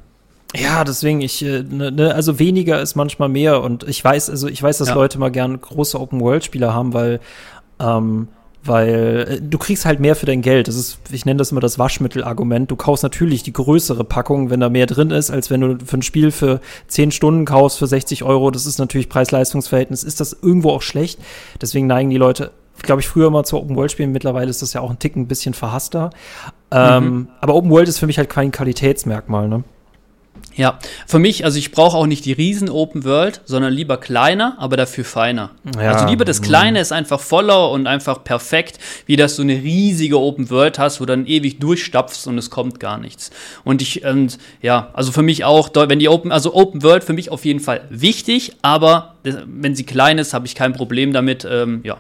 [0.56, 4.48] Ja, deswegen ich äh, ne, ne, also weniger ist manchmal mehr und ich weiß also
[4.48, 4.94] ich weiß, dass ja.
[4.94, 7.20] Leute mal gern große Open World Spiele haben, weil
[7.78, 8.28] ähm,
[8.64, 10.68] weil äh, du kriegst halt mehr für dein Geld.
[10.68, 12.70] Das ist, ich nenne das immer das Waschmittel-Argument.
[12.70, 15.98] Du kaufst natürlich die größere Packung, wenn da mehr drin ist, als wenn du für
[15.98, 18.50] ein Spiel für 10 Stunden kaufst für 60 Euro.
[18.50, 20.02] Das ist natürlich Preis-Leistungs-Verhältnis.
[20.04, 21.20] Ist das irgendwo auch schlecht?
[21.60, 22.50] Deswegen neigen die Leute,
[22.82, 24.12] glaube ich, früher mal zu Open World Spielen.
[24.12, 26.10] Mittlerweile ist das ja auch ein Ticken ein bisschen verhasster.
[26.70, 27.06] Ähm, mhm.
[27.06, 29.64] Ähm, aber Open World ist für mich halt kein Qualitätsmerkmal, ne?
[30.54, 34.56] Ja, für mich, also ich brauche auch nicht die riesen Open World, sondern lieber kleiner,
[34.58, 35.50] aber dafür feiner.
[35.76, 35.92] Ja.
[35.92, 40.18] Also lieber das Kleine ist einfach voller und einfach perfekt, wie dass du eine riesige
[40.18, 43.30] Open World hast, wo du dann ewig durchstapfst und es kommt gar nichts.
[43.64, 47.12] Und ich, und ja, also für mich auch, wenn die Open, also Open World für
[47.12, 51.46] mich auf jeden Fall wichtig, aber wenn sie klein ist, habe ich kein Problem damit,
[51.48, 51.98] ähm, ja,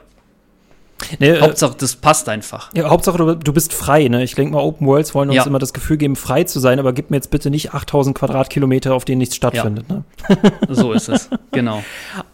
[1.18, 2.70] Nee, äh, Hauptsache, das passt einfach.
[2.74, 4.08] Ja, Hauptsache, du, du bist frei.
[4.08, 4.24] Ne?
[4.24, 5.46] Ich denke mal, Open Worlds wollen uns ja.
[5.46, 8.94] immer das Gefühl geben, frei zu sein, aber gib mir jetzt bitte nicht 8000 Quadratkilometer,
[8.94, 9.86] auf denen nichts stattfindet.
[9.88, 9.96] Ja.
[10.28, 10.52] Ne?
[10.68, 11.82] so ist es, genau.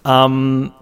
[0.05, 0.73] ähm,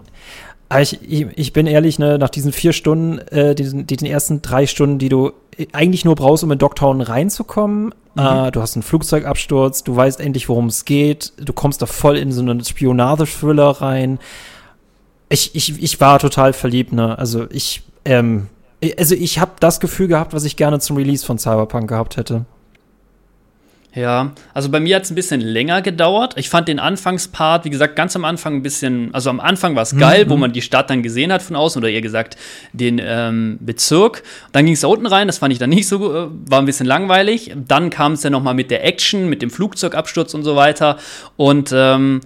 [0.79, 4.65] ich, ich, ich, bin ehrlich, ne, nach diesen vier Stunden, äh, diesen, diesen ersten drei
[4.65, 5.33] Stunden, die du
[5.71, 7.93] eigentlich nur brauchst, um in Dogtown reinzukommen.
[8.15, 8.21] Mhm.
[8.21, 12.17] Äh, du hast einen Flugzeugabsturz, du weißt endlich, worum es geht, du kommst da voll
[12.17, 14.19] in so einen Spionage-Thriller rein
[15.33, 17.17] ich, ich, ich war total verliebt, ne?
[17.17, 18.47] Also ich, ähm,
[18.99, 22.45] also ich habe das Gefühl gehabt, was ich gerne zum Release von Cyberpunk gehabt hätte.
[23.95, 26.33] Ja, also bei mir hat es ein bisschen länger gedauert.
[26.37, 29.83] Ich fand den Anfangspart, wie gesagt, ganz am Anfang ein bisschen, also am Anfang war
[29.83, 30.29] es geil, mhm.
[30.31, 32.35] wo man die Stadt dann gesehen hat von außen oder eher gesagt
[32.71, 34.23] den ähm, Bezirk.
[34.51, 36.65] Dann ging es da unten rein, das fand ich dann nicht so, äh, war ein
[36.65, 37.55] bisschen langweilig.
[37.67, 40.97] Dann kam es ja nochmal mit der Action, mit dem Flugzeugabsturz und so weiter.
[41.37, 42.21] Und ähm,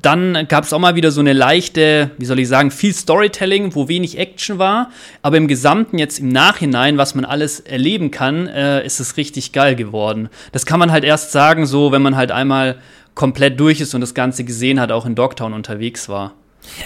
[0.00, 3.74] dann gab es auch mal wieder so eine leichte, wie soll ich sagen, viel Storytelling,
[3.74, 4.90] wo wenig Action war.
[5.22, 9.52] Aber im Gesamten jetzt im Nachhinein, was man alles erleben kann, äh, ist es richtig
[9.52, 10.28] geil geworden.
[10.52, 12.76] Das kann man halt erst sagen, so wenn man halt einmal
[13.14, 16.34] komplett durch ist und das Ganze gesehen hat, auch in Dogtown unterwegs war.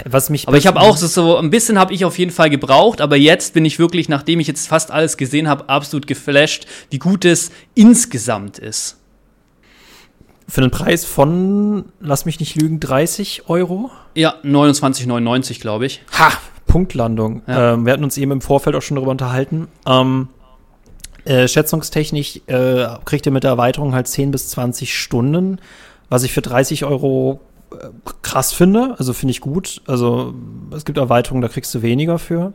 [0.04, 3.00] Was mich aber ich habe auch so ein bisschen habe ich auf jeden Fall gebraucht,
[3.00, 6.98] aber jetzt bin ich wirklich, nachdem ich jetzt fast alles gesehen habe, absolut geflasht, wie
[6.98, 8.97] gut es insgesamt ist.
[10.48, 13.90] Für einen Preis von, lass mich nicht lügen, 30 Euro?
[14.14, 16.02] Ja, 29,99, glaube ich.
[16.18, 16.32] Ha!
[16.66, 17.42] Punktlandung.
[17.46, 17.74] Ja.
[17.74, 19.68] Ähm, wir hatten uns eben im Vorfeld auch schon darüber unterhalten.
[19.86, 20.28] Ähm,
[21.24, 25.60] äh, schätzungstechnisch äh, kriegt ihr mit der Erweiterung halt 10 bis 20 Stunden,
[26.08, 27.40] was ich für 30 Euro
[27.72, 27.88] äh,
[28.22, 28.94] krass finde.
[28.98, 29.82] Also finde ich gut.
[29.86, 30.34] Also
[30.74, 32.52] es gibt Erweiterungen, da kriegst du weniger für.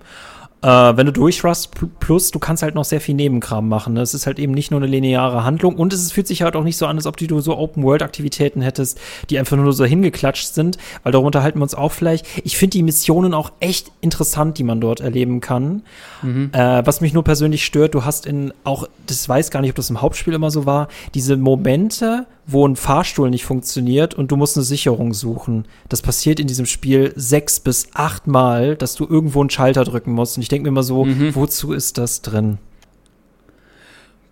[0.63, 3.93] Äh, wenn du durchrust plus, du kannst halt noch sehr viel Nebenkram machen.
[3.93, 4.01] Ne?
[4.01, 6.63] Es ist halt eben nicht nur eine lineare Handlung und es fühlt sich halt auch
[6.63, 8.99] nicht so an, als ob du so Open-World-Aktivitäten hättest,
[9.29, 12.25] die einfach nur so hingeklatscht sind, weil darunter halten wir uns auch vielleicht.
[12.45, 15.83] Ich finde die Missionen auch echt interessant, die man dort erleben kann.
[16.21, 16.51] Mhm.
[16.53, 19.75] Äh, was mich nur persönlich stört, du hast in auch, das weiß gar nicht, ob
[19.75, 24.35] das im Hauptspiel immer so war, diese Momente, wo ein Fahrstuhl nicht funktioniert und du
[24.35, 25.65] musst eine Sicherung suchen.
[25.89, 30.11] Das passiert in diesem Spiel sechs bis acht Mal, dass du irgendwo einen Schalter drücken
[30.11, 30.37] musst.
[30.37, 31.35] Und ich denke mir immer so, mhm.
[31.35, 32.57] wozu ist das drin?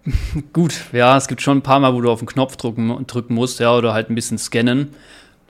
[0.54, 3.34] Gut, ja, es gibt schon ein paar Mal, wo du auf den Knopf drücken, drücken
[3.34, 4.90] musst, ja, oder halt ein bisschen scannen.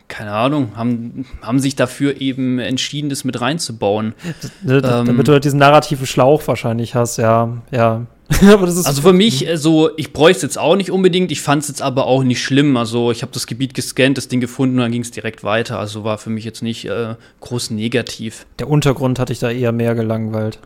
[0.08, 4.14] Keine Ahnung, haben, haben sich dafür eben entschieden, das mit reinzubauen.
[4.62, 8.06] D ähm, damit du halt diesen narrativen Schlauch wahrscheinlich hast, ja, ja.
[8.42, 11.70] also für mich, äh, so, ich bräuchte es jetzt auch nicht unbedingt, ich fand es
[11.70, 12.78] jetzt aber auch nicht schlimm.
[12.78, 15.80] Also ich habe das Gebiet gescannt, das Ding gefunden und dann ging es direkt weiter.
[15.80, 18.46] Also war für mich jetzt nicht äh, groß negativ.
[18.60, 20.60] Der Untergrund hatte ich da eher mehr gelangweilt.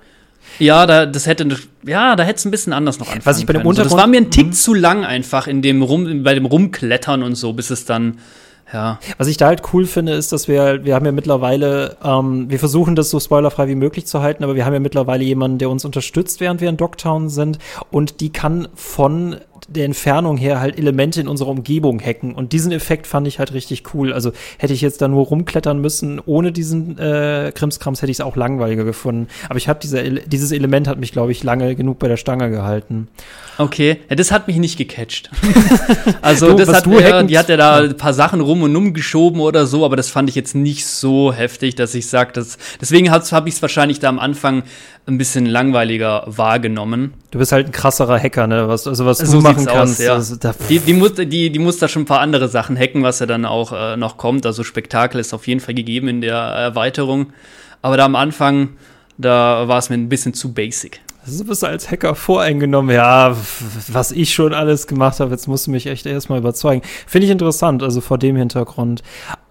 [0.59, 1.47] Ja, da, das hätte,
[1.85, 3.69] ja, da hätte es ein bisschen anders noch anfangen Was ich bei dem können.
[3.69, 4.53] Untergrund, so, das war mir ein Tick mhm.
[4.53, 8.19] zu lang einfach in dem Rum, bei dem Rumklettern und so, bis es dann
[8.73, 8.99] ja.
[9.17, 12.59] Was ich da halt cool finde, ist, dass wir, wir haben ja mittlerweile, ähm, wir
[12.59, 15.69] versuchen das so spoilerfrei wie möglich zu halten, aber wir haben ja mittlerweile jemanden, der
[15.69, 17.59] uns unterstützt, während wir in Dogtown sind
[17.91, 19.37] und die kann von
[19.67, 22.33] der Entfernung her halt Elemente in unserer Umgebung hacken.
[22.33, 24.13] Und diesen Effekt fand ich halt richtig cool.
[24.13, 28.21] Also hätte ich jetzt da nur rumklettern müssen, ohne diesen äh, Krimskrams hätte ich es
[28.21, 29.27] auch langweiliger gefunden.
[29.49, 32.49] Aber ich habe diese, dieses Element hat mich, glaube ich, lange genug bei der Stange
[32.49, 33.07] gehalten.
[33.57, 35.29] Okay, ja, das hat mich nicht gecatcht.
[36.21, 38.75] also du, das hat, du ja, die hat ja da ein paar Sachen rum und
[38.75, 42.33] um geschoben oder so, aber das fand ich jetzt nicht so heftig, dass ich sage,
[42.33, 44.63] dass deswegen habe ich es wahrscheinlich da am Anfang
[45.07, 47.13] ein bisschen langweiliger wahrgenommen.
[47.29, 48.67] Du bist halt ein krasserer Hacker, ne?
[48.67, 49.99] Was, also was so du machen kannst.
[49.99, 50.13] Aus, ja.
[50.13, 50.35] also,
[50.67, 53.27] die, die, muss, die, die muss da schon ein paar andere Sachen hacken, was ja
[53.27, 54.45] dann auch äh, noch kommt.
[54.45, 57.33] Also Spektakel ist auf jeden Fall gegeben in der Erweiterung.
[57.83, 58.69] Aber da am Anfang,
[59.17, 61.01] da war es mir ein bisschen zu basic.
[61.23, 62.95] Also du bist als Hacker voreingenommen.
[62.95, 63.35] Ja,
[63.87, 66.81] was ich schon alles gemacht habe, jetzt musst du mich echt erstmal überzeugen.
[67.05, 69.03] Finde ich interessant, also vor dem Hintergrund.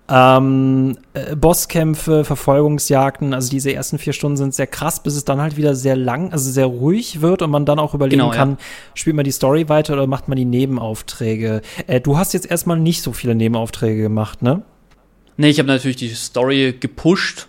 [0.07, 5.40] Ähm, äh, Bosskämpfe, Verfolgungsjagden, also diese ersten vier Stunden sind sehr krass, bis es dann
[5.40, 8.51] halt wieder sehr lang, also sehr ruhig wird und man dann auch überlegen genau, kann,
[8.51, 8.57] ja.
[8.93, 11.62] spielt man die Story weiter oder macht man die Nebenaufträge.
[11.87, 14.62] Äh, du hast jetzt erstmal nicht so viele Nebenaufträge gemacht, ne?
[15.37, 17.49] Nee, ich habe natürlich die Story gepusht.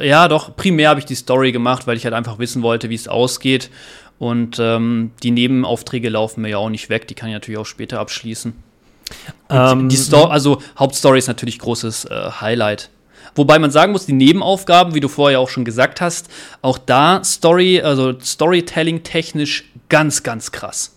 [0.00, 2.94] Ja, doch, primär habe ich die Story gemacht, weil ich halt einfach wissen wollte, wie
[2.94, 3.70] es ausgeht.
[4.18, 7.66] Und ähm, die Nebenaufträge laufen mir ja auch nicht weg, die kann ich natürlich auch
[7.66, 8.52] später abschließen.
[9.50, 12.90] Ähm, die Story, also Hauptstory ist natürlich großes äh, Highlight.
[13.34, 16.28] Wobei man sagen muss, die Nebenaufgaben, wie du vorher auch schon gesagt hast,
[16.62, 20.92] auch da Story, also Storytelling technisch ganz, ganz krass.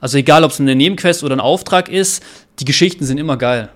[0.00, 2.22] Also egal, ob es eine Nebenquest oder ein Auftrag ist,
[2.58, 3.70] die Geschichten sind immer geil.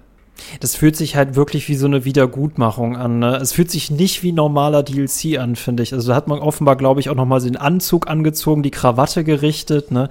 [0.61, 3.19] Das fühlt sich halt wirklich wie so eine Wiedergutmachung an.
[3.19, 3.37] Ne?
[3.37, 5.93] Es fühlt sich nicht wie normaler DLC an, finde ich.
[5.93, 9.25] Also da hat man offenbar, glaube ich, auch noch mal den Anzug angezogen, die Krawatte
[9.25, 9.91] gerichtet.
[9.91, 10.09] Ne?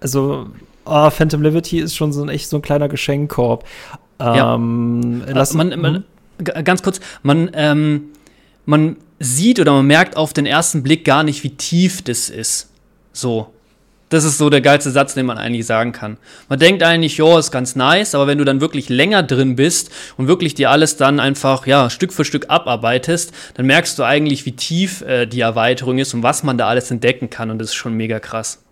[0.00, 0.48] Also
[0.90, 3.64] oh, Phantom Liberty ist schon so ein echt so ein kleiner Geschenkkorb.
[4.18, 5.32] Ähm, ja.
[5.32, 6.04] lass, man, man,
[6.44, 6.64] hm?
[6.64, 8.08] ganz kurz, man, ähm,
[8.66, 12.70] man sieht oder man merkt auf den ersten Blick gar nicht, wie tief das ist.
[13.12, 13.52] So.
[14.08, 16.16] Das ist so der geilste Satz, den man eigentlich sagen kann.
[16.48, 19.90] Man denkt eigentlich, jo, ist ganz nice, aber wenn du dann wirklich länger drin bist
[20.16, 24.46] und wirklich dir alles dann einfach, ja, Stück für Stück abarbeitest, dann merkst du eigentlich,
[24.46, 27.68] wie tief äh, die Erweiterung ist und was man da alles entdecken kann und das
[27.68, 28.64] ist schon mega krass.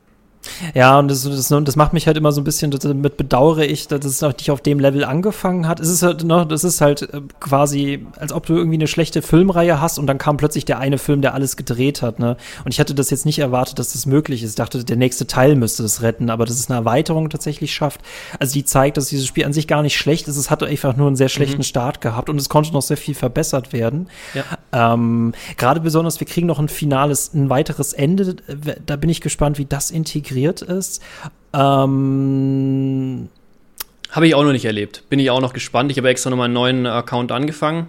[0.75, 3.89] Ja, und das, das, das, macht mich halt immer so ein bisschen, damit bedauere ich,
[3.89, 5.81] dass es noch nicht auf dem Level angefangen hat.
[5.81, 9.21] Es ist halt noch, das ist halt äh, quasi, als ob du irgendwie eine schlechte
[9.21, 12.37] Filmreihe hast und dann kam plötzlich der eine Film, der alles gedreht hat, ne?
[12.65, 14.51] Und ich hatte das jetzt nicht erwartet, dass das möglich ist.
[14.51, 18.01] Ich dachte, der nächste Teil müsste das retten, aber dass es eine Erweiterung tatsächlich schafft.
[18.39, 20.37] Also die zeigt, dass dieses Spiel an sich gar nicht schlecht ist.
[20.37, 21.65] Es hatte einfach nur einen sehr schlechten mhm.
[21.65, 24.09] Start gehabt und es konnte noch sehr viel verbessert werden.
[24.35, 24.95] Ja.
[24.95, 28.37] Ähm, Gerade besonders, wir kriegen noch ein finales, ein weiteres Ende.
[28.87, 31.03] Da bin ich gespannt, wie das integriert integriert ist.
[31.53, 33.29] Ähm,
[34.11, 35.05] habe ich auch noch nicht erlebt.
[35.09, 35.91] Bin ich auch noch gespannt.
[35.91, 37.89] Ich habe extra nochmal einen neuen Account angefangen.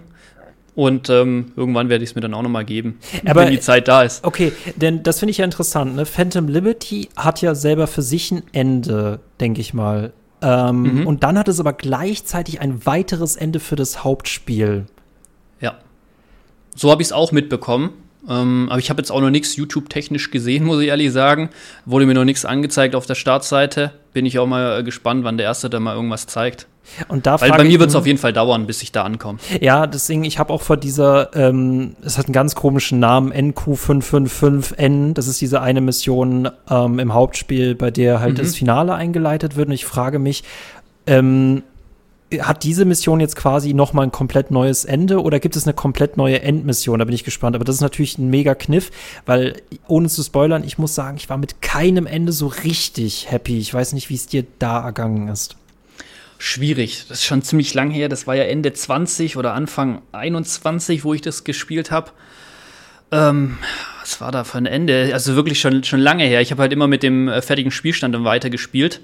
[0.74, 3.88] Und ähm, irgendwann werde ich es mir dann auch nochmal geben, Aber, wenn die Zeit
[3.88, 4.24] da ist.
[4.24, 5.96] Okay, denn das finde ich ja interessant.
[5.96, 6.06] Ne?
[6.06, 10.12] Phantom Liberty hat ja selber für sich ein Ende, denke ich mal.
[10.40, 11.06] Ähm, mhm.
[11.06, 14.86] Und dann hat es aber gleichzeitig ein weiteres Ende für das Hauptspiel.
[15.60, 15.76] Ja.
[16.76, 17.90] So habe ich es auch mitbekommen.
[18.28, 21.50] Ähm, aber ich habe jetzt auch noch nichts YouTube-technisch gesehen, muss ich ehrlich sagen.
[21.84, 23.92] Wurde mir noch nichts angezeigt auf der Startseite.
[24.12, 26.66] Bin ich auch mal äh, gespannt, wann der Erste da mal irgendwas zeigt.
[27.08, 29.38] Und da Weil bei mir wird es auf jeden Fall dauern, bis ich da ankomme.
[29.60, 35.14] Ja, deswegen, ich habe auch vor dieser, ähm, es hat einen ganz komischen Namen, NQ555N.
[35.14, 38.38] Das ist diese eine Mission ähm, im Hauptspiel, bei der halt mhm.
[38.38, 39.68] das Finale eingeleitet wird.
[39.68, 40.42] Und ich frage mich,
[41.06, 41.62] ähm,
[42.38, 45.74] hat diese Mission jetzt quasi noch mal ein komplett neues Ende oder gibt es eine
[45.74, 46.98] komplett neue Endmission?
[46.98, 47.56] Da bin ich gespannt.
[47.56, 48.90] Aber das ist natürlich ein mega Kniff,
[49.26, 53.58] weil ohne zu spoilern, ich muss sagen, ich war mit keinem Ende so richtig happy.
[53.58, 55.56] Ich weiß nicht, wie es dir da ergangen ist.
[56.38, 57.04] Schwierig.
[57.08, 58.08] Das ist schon ziemlich lang her.
[58.08, 62.12] Das war ja Ende 20 oder Anfang 21, wo ich das gespielt habe.
[63.12, 63.58] Ähm,
[64.00, 65.10] was war da für ein Ende?
[65.12, 66.40] Also wirklich schon, schon lange her.
[66.40, 69.00] Ich habe halt immer mit dem äh, fertigen Spielstand dann weitergespielt.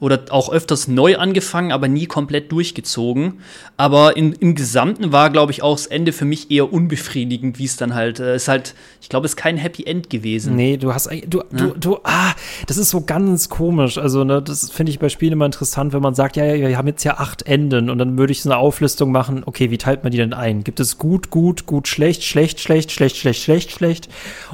[0.00, 3.40] Oder auch öfters neu angefangen, aber nie komplett durchgezogen.
[3.76, 7.64] Aber in, im Gesamten war, glaube ich, auch das Ende für mich eher unbefriedigend, wie
[7.64, 10.56] es dann halt äh, ist halt, ich glaube, es ist kein Happy End gewesen.
[10.56, 11.44] Nee, du hast du, ja?
[11.50, 12.32] du, du, ah,
[12.66, 13.98] das ist so ganz komisch.
[13.98, 16.78] Also, ne, das finde ich bei Spielen immer interessant, wenn man sagt, ja, ja, wir
[16.78, 19.78] haben jetzt ja acht Enden und dann würde ich so eine Auflistung machen, okay, wie
[19.78, 20.64] teilt man die denn ein?
[20.64, 24.08] Gibt es gut, gut, gut, schlecht, schlecht, schlecht, schlecht, schlecht, schlecht, schlecht?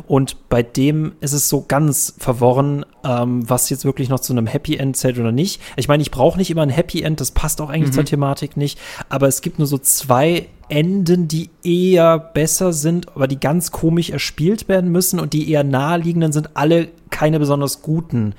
[0.07, 4.47] Und bei dem ist es so ganz verworren, ähm, was jetzt wirklich noch zu einem
[4.47, 5.63] Happy End zählt oder nicht.
[5.77, 7.95] Ich meine, ich brauche nicht immer ein Happy End, das passt auch eigentlich mhm.
[7.95, 13.27] zur Thematik nicht, aber es gibt nur so zwei Enden, die eher besser sind, aber
[13.27, 18.35] die ganz komisch erspielt werden müssen und die eher naheliegenden sind alle keine besonders guten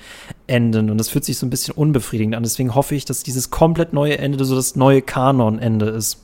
[0.46, 2.44] Enden und das fühlt sich so ein bisschen unbefriedigend an.
[2.44, 6.20] Deswegen hoffe ich, dass dieses komplett neue Ende so das neue Kanon-Ende ist.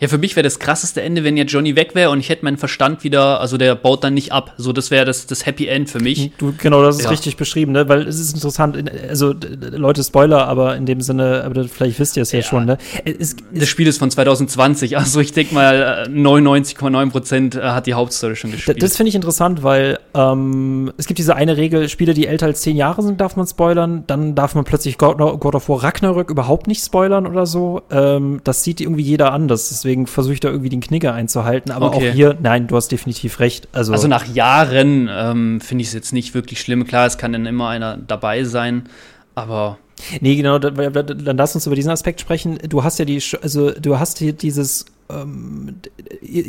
[0.00, 2.44] Ja, für mich wäre das krasseste Ende, wenn jetzt Johnny weg wäre und ich hätte
[2.44, 4.54] meinen Verstand wieder, also der baut dann nicht ab.
[4.58, 6.32] So, das wäre das, das Happy End für mich.
[6.38, 7.10] Du, genau, das ist ja.
[7.10, 7.88] richtig beschrieben, ne?
[7.88, 9.34] Weil es ist interessant, also
[9.70, 12.78] Leute, Spoiler, aber in dem Sinne, aber vielleicht wisst ihr es ja, ja schon, ne?
[13.04, 17.94] Es, das Spiel ist von 2020, also ich denke mal 99,9 Prozent äh, hat die
[17.94, 18.82] Hauptstory schon gespielt.
[18.82, 22.60] Das finde ich interessant, weil ähm, es gibt diese eine Regel, Spiele, die älter als
[22.60, 26.30] zehn Jahre sind, darf man spoilern, dann darf man plötzlich God, God of War Ragnarök
[26.30, 27.82] überhaupt nicht spoilern oder so.
[27.90, 29.75] Ähm, das sieht irgendwie jeder anders.
[29.76, 31.70] Deswegen versuche ich da irgendwie den Knicker einzuhalten.
[31.70, 32.10] Aber okay.
[32.10, 33.68] auch hier, nein, du hast definitiv recht.
[33.72, 36.86] Also, also nach Jahren ähm, finde ich es jetzt nicht wirklich schlimm.
[36.86, 38.88] Klar, es kann dann immer einer dabei sein,
[39.34, 39.78] aber.
[40.20, 42.58] Nee, genau, dann lass uns über diesen Aspekt sprechen.
[42.68, 45.76] Du hast ja die, also du hast hier dieses ähm,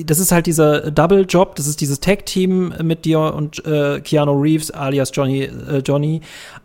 [0.06, 4.72] das ist halt dieser Double-Job, das ist dieses Tag-Team mit dir und äh, Keanu Reeves
[4.72, 6.22] alias Johnny, äh, Johnny.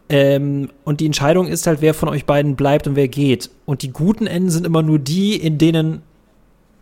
[0.09, 3.51] Ähm, und die Entscheidung ist halt, wer von euch beiden bleibt und wer geht.
[3.67, 6.03] Und die guten Enden sind immer nur die, in denen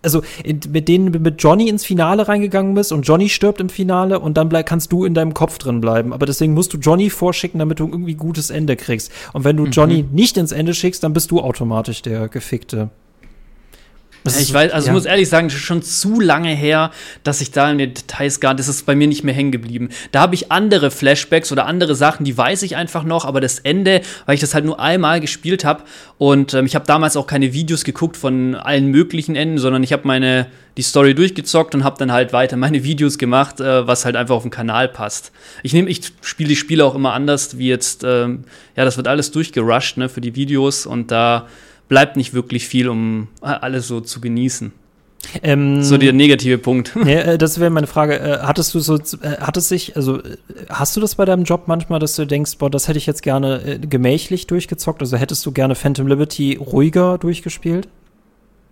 [0.03, 4.21] also in, mit denen mit Johnny ins Finale reingegangen bist und Johnny stirbt im Finale
[4.21, 6.13] und dann bleib, kannst du in deinem Kopf drin bleiben.
[6.13, 9.13] Aber deswegen musst du Johnny vorschicken, damit du irgendwie gutes Ende kriegst.
[9.33, 9.71] Und wenn du mhm.
[9.71, 12.91] Johnny nicht ins Ende schickst, dann bist du automatisch der Gefickte.
[14.24, 14.92] Ich weiß, also ja.
[14.92, 16.90] ich muss ehrlich sagen, das ist schon zu lange her,
[17.22, 19.88] dass ich da in den Details gar, das ist bei mir nicht mehr hängen geblieben.
[20.12, 23.59] Da habe ich andere Flashbacks oder andere Sachen, die weiß ich einfach noch, aber das
[23.59, 25.85] Ende, weil ich das halt nur einmal gespielt habe
[26.18, 29.92] und ähm, ich habe damals auch keine Videos geguckt von allen möglichen Enden, sondern ich
[29.92, 34.04] habe meine die Story durchgezockt und habe dann halt weiter meine Videos gemacht, äh, was
[34.04, 35.33] halt einfach auf den Kanal passt.
[35.62, 38.44] Ich nehme, ich spiele die Spiele auch immer anders, wie jetzt, ähm,
[38.76, 41.48] ja, das wird alles durchgerusht, ne, für die Videos und da
[41.90, 44.72] bleibt nicht wirklich viel, um alles so zu genießen.
[45.42, 46.96] Ähm, so der negative Punkt.
[47.05, 48.18] Ja, äh, das wäre meine Frage.
[48.18, 50.20] Äh, hattest du so, äh, hat es sich, also
[50.70, 53.22] hast du das bei deinem Job manchmal, dass du denkst, boah, das hätte ich jetzt
[53.22, 55.03] gerne gemächlich durchgezockt?
[55.03, 57.88] Also hättest du gerne Phantom Liberty ruhiger durchgespielt?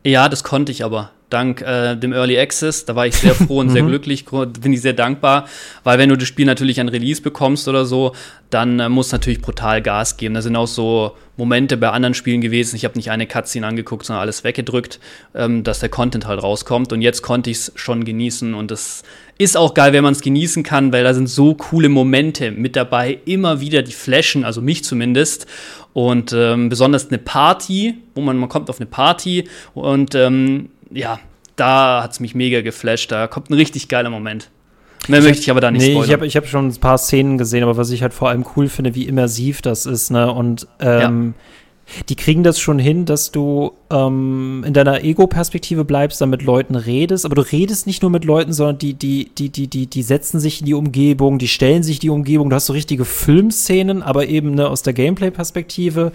[0.04, 2.84] Ja, das konnte ich aber dank äh, dem Early Access.
[2.84, 3.88] Da war ich sehr froh und sehr mhm.
[3.88, 5.46] glücklich, bin ich sehr dankbar,
[5.84, 8.14] weil wenn du das Spiel natürlich an Release bekommst oder so,
[8.50, 10.34] dann äh, muss natürlich brutal Gas geben.
[10.34, 12.76] Da sind auch so Momente bei anderen Spielen gewesen.
[12.76, 15.00] Ich habe nicht eine Cutscene angeguckt, sondern alles weggedrückt,
[15.34, 16.92] ähm, dass der Content halt rauskommt.
[16.92, 19.02] Und jetzt konnte ich es schon genießen und das
[19.38, 22.74] ist auch geil, wenn man es genießen kann, weil da sind so coole Momente mit
[22.74, 25.46] dabei, immer wieder die flashen, also mich zumindest.
[25.92, 31.18] Und ähm, besonders eine Party, wo man, man kommt auf eine Party und ähm, ja,
[31.56, 33.10] da hat es mich mega geflasht.
[33.10, 34.50] Da kommt ein richtig geiler Moment.
[35.08, 36.08] Mehr möchte ich aber da nicht nee, spoilern.
[36.08, 38.44] Ich habe ich hab schon ein paar Szenen gesehen, aber was ich halt vor allem
[38.56, 40.30] cool finde, wie immersiv das ist, ne?
[40.30, 41.34] Und ähm,
[41.86, 42.02] ja.
[42.08, 46.74] die kriegen das schon hin, dass du ähm, in deiner Ego-Perspektive bleibst, dann mit Leuten
[46.74, 50.02] redest, aber du redest nicht nur mit Leuten, sondern die, die, die, die, die, die
[50.02, 54.02] setzen sich in die Umgebung, die stellen sich die Umgebung, du hast so richtige Filmszenen,
[54.02, 56.12] aber eben ne, aus der Gameplay-Perspektive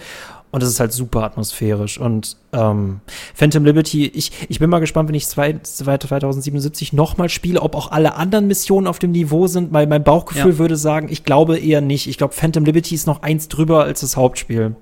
[0.53, 1.97] und es ist halt super atmosphärisch.
[1.97, 3.01] Und ähm,
[3.33, 8.13] Phantom Liberty, ich, ich bin mal gespannt, wenn ich 2077 nochmal spiele, ob auch alle
[8.13, 9.73] anderen Missionen auf dem Niveau sind.
[9.73, 10.57] Weil mein Bauchgefühl ja.
[10.59, 12.05] würde sagen, ich glaube eher nicht.
[12.05, 14.75] Ich glaube, Phantom Liberty ist noch eins drüber als das Hauptspiel.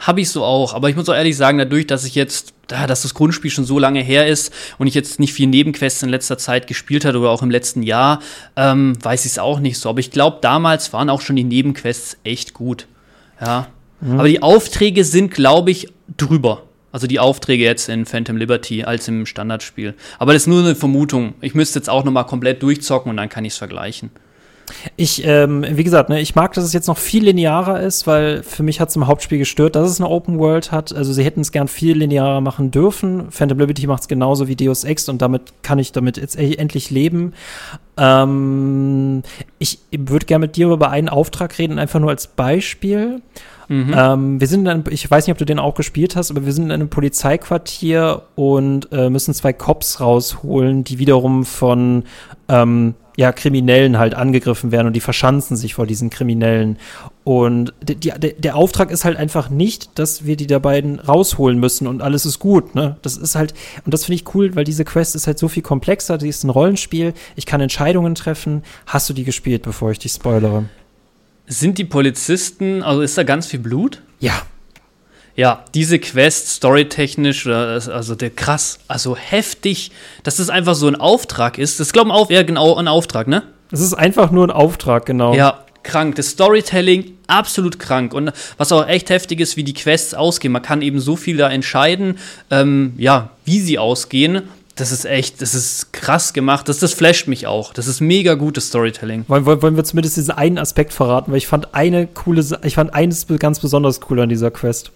[0.00, 3.00] Habe ich so auch, aber ich muss auch ehrlich sagen, dadurch, dass ich jetzt, dass
[3.00, 6.36] das Grundspiel schon so lange her ist und ich jetzt nicht viel Nebenquests in letzter
[6.36, 8.20] Zeit gespielt habe oder auch im letzten Jahr,
[8.54, 9.88] ähm, weiß ich es auch nicht so.
[9.88, 12.86] Aber ich glaube, damals waren auch schon die Nebenquests echt gut.
[13.40, 13.68] Ja.
[14.00, 14.18] Mhm.
[14.18, 16.62] Aber die Aufträge sind, glaube ich, drüber.
[16.92, 19.94] Also die Aufträge jetzt in Phantom Liberty als im Standardspiel.
[20.18, 21.34] Aber das ist nur eine Vermutung.
[21.40, 24.10] Ich müsste jetzt auch noch mal komplett durchzocken und dann kann ich es vergleichen.
[24.96, 28.42] Ich, ähm, wie gesagt, ne, ich mag, dass es jetzt noch viel linearer ist, weil
[28.42, 30.94] für mich hat es im Hauptspiel gestört, dass es eine Open World hat.
[30.94, 33.30] Also sie hätten es gern viel linearer machen dürfen.
[33.30, 36.54] Phantom Liberty macht es genauso wie Deus Ex und damit kann ich damit jetzt e-,
[36.54, 37.34] endlich leben.
[37.96, 39.22] Ähm,
[39.58, 43.20] ich würde gerne mit dir über einen Auftrag reden, einfach nur als Beispiel.
[43.68, 43.94] Mhm.
[43.96, 46.44] Ähm, wir sind in einem, ich weiß nicht, ob du den auch gespielt hast, aber
[46.46, 52.04] wir sind in einem Polizeiquartier und äh, müssen zwei Cops rausholen, die wiederum von
[52.48, 56.78] ähm, ja, Kriminellen halt angegriffen werden und die verschanzen sich vor diesen Kriminellen.
[57.22, 61.58] Und die, die, der Auftrag ist halt einfach nicht, dass wir die da beiden rausholen
[61.58, 62.96] müssen und alles ist gut, ne?
[63.02, 63.54] Das ist halt,
[63.84, 66.44] und das finde ich cool, weil diese Quest ist halt so viel komplexer, die ist
[66.44, 68.62] ein Rollenspiel, ich kann Entscheidungen treffen.
[68.86, 70.64] Hast du die gespielt, bevor ich dich spoilere?
[71.46, 74.00] Sind die Polizisten, also ist da ganz viel Blut?
[74.20, 74.42] Ja,
[75.36, 79.90] ja, diese Quest, storytechnisch, also der krass, also heftig,
[80.22, 81.80] dass das einfach so ein Auftrag ist.
[81.80, 83.42] Das glauben auch, ja, genau, ein Auftrag, ne?
[83.72, 85.34] Es ist einfach nur ein Auftrag, genau.
[85.34, 86.14] Ja, krank.
[86.14, 88.14] Das Storytelling absolut krank.
[88.14, 90.52] Und was auch echt heftig ist, wie die Quests ausgehen.
[90.52, 92.18] Man kann eben so viel da entscheiden,
[92.52, 94.42] ähm, ja, wie sie ausgehen.
[94.76, 96.68] Das ist echt, das ist krass gemacht.
[96.68, 97.72] Das, das flasht mich auch.
[97.72, 99.24] Das ist mega gutes Storytelling.
[99.28, 101.30] Wollen, wollen wir zumindest diesen einen Aspekt verraten?
[101.30, 104.90] Weil ich fand eine coole, ich fand eines ganz besonders cool an dieser Quest.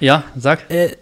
[0.00, 0.70] Ja, sag.
[0.70, 0.96] Äh,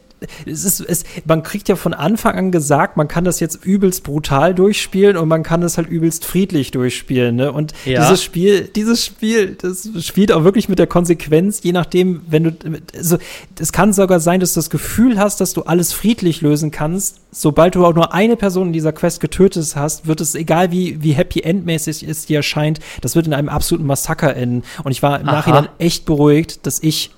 [0.46, 4.02] es ist, es, man kriegt ja von Anfang an gesagt, man kann das jetzt übelst
[4.02, 7.36] brutal durchspielen und man kann das halt übelst friedlich durchspielen.
[7.36, 7.52] Ne?
[7.52, 8.00] Und ja.
[8.00, 12.56] dieses Spiel, dieses Spiel, das spielt auch wirklich mit der Konsequenz, je nachdem, wenn du,
[12.96, 13.18] also
[13.60, 17.20] es kann sogar sein, dass du das Gefühl hast, dass du alles friedlich lösen kannst.
[17.30, 21.02] Sobald du auch nur eine Person in dieser Quest getötet hast, wird es, egal wie,
[21.02, 24.62] wie happy endmäßig es dir erscheint, das wird in einem absoluten Massaker enden.
[24.82, 25.36] Und ich war im Aha.
[25.36, 27.10] Nachhinein echt beruhigt, dass ich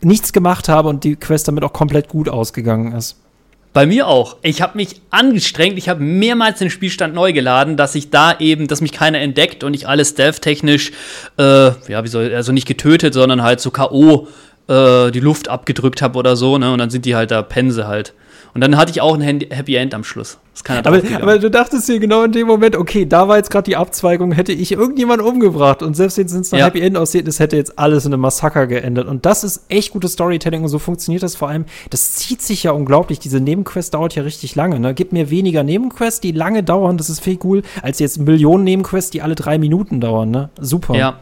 [0.00, 3.16] nichts gemacht habe und die Quest damit auch komplett gut ausgegangen ist.
[3.72, 4.36] Bei mir auch.
[4.40, 8.68] Ich habe mich angestrengt, ich habe mehrmals den Spielstand neu geladen, dass ich da eben,
[8.68, 10.92] dass mich keiner entdeckt und ich alles stealth-technisch,
[11.38, 14.28] äh, ja, wie soll, also nicht getötet, sondern halt so K.O.
[14.68, 16.72] Äh, die Luft abgedrückt habe oder so, ne?
[16.72, 18.14] Und dann sind die halt da Pense halt.
[18.56, 20.38] Und dann hatte ich auch ein Happy End am Schluss.
[20.66, 23.76] aber, aber du dachtest dir genau in dem Moment, okay, da war jetzt gerade die
[23.76, 26.64] Abzweigung, hätte ich irgendjemanden umgebracht und selbst wenn es nach ja.
[26.64, 29.08] Happy End aussieht, es hätte jetzt alles in einem Massaker geendet.
[29.08, 31.66] Und das ist echt gutes Storytelling und so funktioniert das vor allem.
[31.90, 33.18] Das zieht sich ja unglaublich.
[33.18, 34.80] Diese Nebenquest dauert ja richtig lange.
[34.80, 34.94] Ne?
[34.94, 39.10] Gib mir weniger Nebenquests, die lange dauern, das ist viel cool, als jetzt Millionen Nebenquests,
[39.10, 40.30] die alle drei Minuten dauern.
[40.30, 40.48] Ne?
[40.58, 40.94] Super.
[40.94, 41.20] Ja,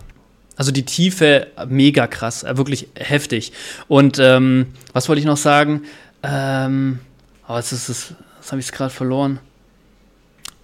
[0.57, 3.53] also die Tiefe mega krass, äh, wirklich heftig.
[3.89, 5.83] Und ähm, was wollte ich noch sagen?
[6.23, 7.01] Ähm,
[7.47, 9.39] aber jetzt ist es, das habe ich gerade verloren.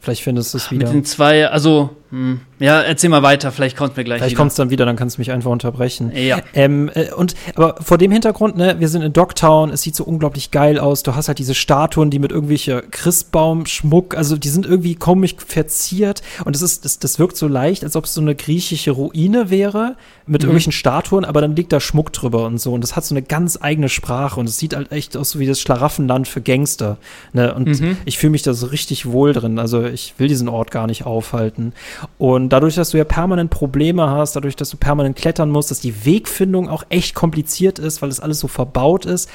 [0.00, 0.86] Vielleicht findest du es wieder.
[0.86, 4.50] Mit den zwei, also, hm, ja, erzähl mal weiter, vielleicht kommt mir gleich Vielleicht kommt
[4.50, 6.10] es dann wieder, dann kannst du mich einfach unterbrechen.
[6.14, 6.40] Ja.
[6.54, 10.02] Ähm, äh, und, aber vor dem Hintergrund, ne, wir sind in Dogtown, es sieht so
[10.02, 11.04] unglaublich geil aus.
[11.04, 16.22] Du hast halt diese Statuen, die mit irgendwelcher Christbaum-Schmuck, also die sind irgendwie komisch verziert.
[16.44, 19.50] Und das ist, das, das wirkt so leicht, als ob es so eine griechische Ruine
[19.50, 19.94] wäre
[20.26, 20.48] mit mhm.
[20.48, 22.72] irgendwelchen Statuen, aber dann liegt da Schmuck drüber und so.
[22.72, 25.38] Und das hat so eine ganz eigene Sprache und es sieht halt echt aus so
[25.38, 26.98] wie das Schlaraffenland für Gangster.
[27.32, 27.54] Ne?
[27.54, 27.98] Und mhm.
[28.04, 29.60] ich fühle mich da so richtig wohl drin.
[29.60, 31.72] Also ich will diesen Ort gar nicht aufhalten.
[32.18, 35.80] Und dadurch, dass du ja permanent Probleme hast, dadurch, dass du permanent klettern musst, dass
[35.80, 39.28] die Wegfindung auch echt kompliziert ist, weil das alles so verbaut ist.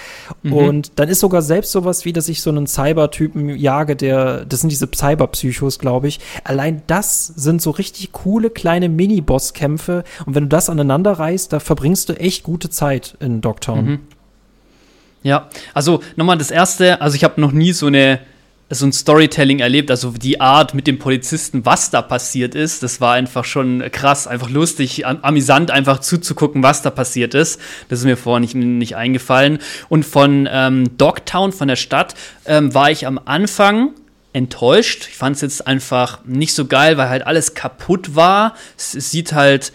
[0.43, 0.53] Mhm.
[0.53, 4.61] Und dann ist sogar selbst sowas wie, dass ich so einen Cyber-Typen jage, der, das
[4.61, 6.19] sind diese Cyber-Psychos, glaube ich.
[6.43, 10.03] Allein das sind so richtig coole kleine Mini-Boss-Kämpfe.
[10.25, 13.85] Und wenn du das an aneinander reißt, da verbringst du echt gute Zeit in Dogtown.
[13.85, 13.99] Mhm.
[15.23, 18.19] Ja, also nochmal das erste, also ich habe noch nie so eine
[18.69, 22.99] so ein Storytelling erlebt, also die Art mit dem Polizisten, was da passiert ist, das
[22.99, 27.59] war einfach schon krass, einfach lustig, am amüsant einfach zuzugucken, was da passiert ist.
[27.89, 29.59] Das ist mir vorher nicht, nicht eingefallen.
[29.87, 33.91] Und von ähm, Dogtown, von der Stadt, ähm, war ich am Anfang
[34.33, 35.07] enttäuscht.
[35.09, 38.55] Ich fand es jetzt einfach nicht so geil, weil halt alles kaputt war.
[38.77, 39.71] Es, es sieht halt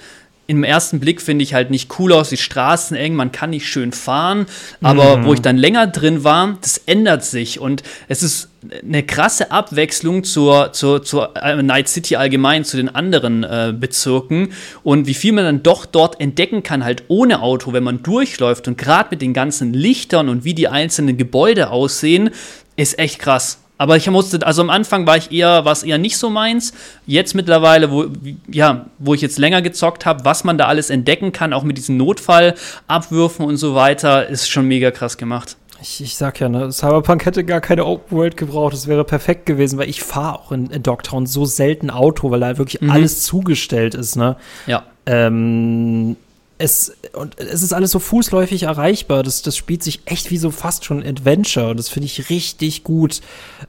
[0.51, 3.69] im ersten Blick finde ich halt nicht cool aus, die Straßen eng, man kann nicht
[3.69, 4.47] schön fahren,
[4.81, 5.25] aber mhm.
[5.25, 8.49] wo ich dann länger drin war, das ändert sich und es ist
[8.83, 14.53] eine krasse Abwechslung zur, zur, zur äh, Night City allgemein, zu den anderen äh, Bezirken
[14.83, 18.67] und wie viel man dann doch dort entdecken kann, halt ohne Auto, wenn man durchläuft
[18.67, 22.31] und gerade mit den ganzen Lichtern und wie die einzelnen Gebäude aussehen,
[22.75, 23.61] ist echt krass.
[23.81, 26.75] Aber ich musste, also am Anfang war ich eher, was eher nicht so meins.
[27.07, 28.09] Jetzt mittlerweile, wo,
[28.47, 31.79] ja, wo ich jetzt länger gezockt habe, was man da alles entdecken kann, auch mit
[31.79, 35.57] diesen Notfallabwürfen und so weiter, ist schon mega krass gemacht.
[35.81, 38.75] Ich, ich sag ja, ne, Cyberpunk hätte gar keine Open World gebraucht.
[38.75, 42.41] Das wäre perfekt gewesen, weil ich fahre auch in, in Dogtown so selten Auto, weil
[42.41, 42.91] da wirklich mhm.
[42.91, 44.37] alles zugestellt ist, ne?
[44.67, 44.85] Ja.
[45.07, 46.17] Ähm,
[46.61, 49.23] es, und es ist alles so fußläufig erreichbar.
[49.23, 51.71] Das, das spielt sich echt wie so fast schon Adventure.
[51.71, 53.23] Und das finde ich richtig gut.